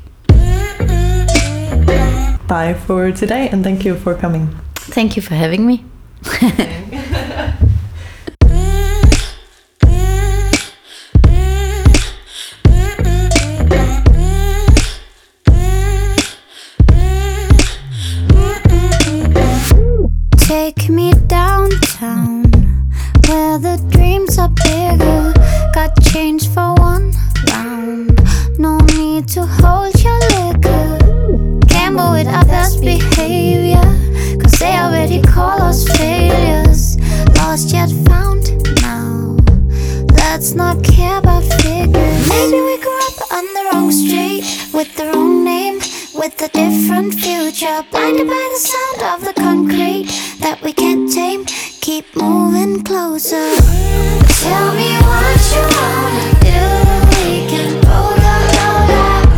Bye 2.48 2.74
for 2.74 3.10
today, 3.10 3.48
and 3.48 3.64
thank 3.64 3.84
you 3.84 3.96
for 3.96 4.14
coming. 4.14 4.54
thank 4.76 5.16
you 5.16 5.22
for 5.22 5.34
having 5.34 5.66
me 5.66 5.84
with 46.26 46.42
a 46.42 46.48
different 46.48 47.14
future. 47.14 47.84
Blinded 47.92 48.26
by 48.26 48.48
the 48.52 48.58
sound 48.58 49.00
of 49.12 49.24
the 49.24 49.32
concrete 49.40 50.06
that 50.40 50.60
we 50.60 50.72
can't 50.72 51.12
tame. 51.12 51.44
Keep 51.80 52.16
moving 52.16 52.82
closer. 52.82 53.48
Tell 54.42 54.74
me 54.74 54.90
what 55.06 55.38
you 55.52 55.62
wanna 55.76 56.28
do. 56.50 56.62
We 57.14 57.46
can 57.52 57.70
roll 57.86 58.18
a 58.32 58.38
roll 58.56 58.90
up. 59.06 59.28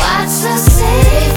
Watch 0.00 0.34
the 0.44 0.56
city 0.58 1.27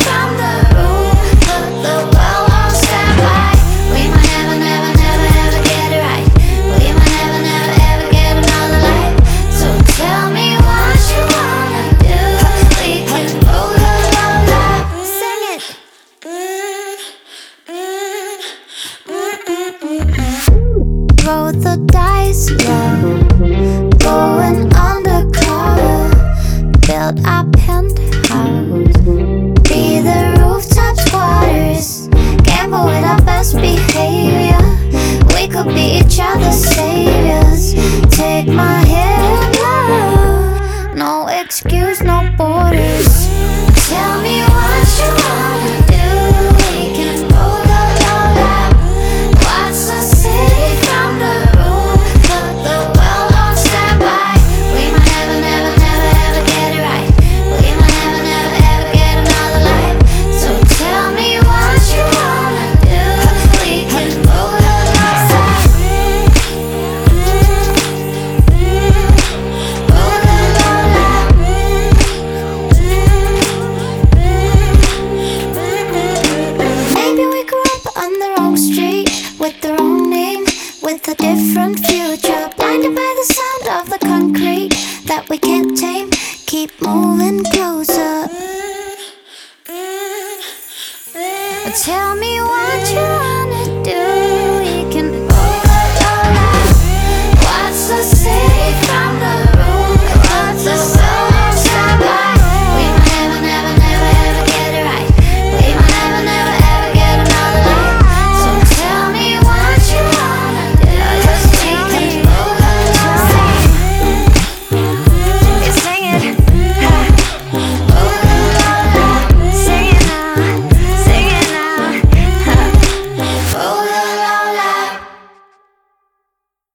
name, 79.91 80.45
with 80.81 81.07
a 81.07 81.15
different 81.15 81.79
future. 81.85 82.49
Blinded 82.57 82.95
by 82.95 83.11
the 83.19 83.33
sound 83.33 83.63
of 83.79 83.80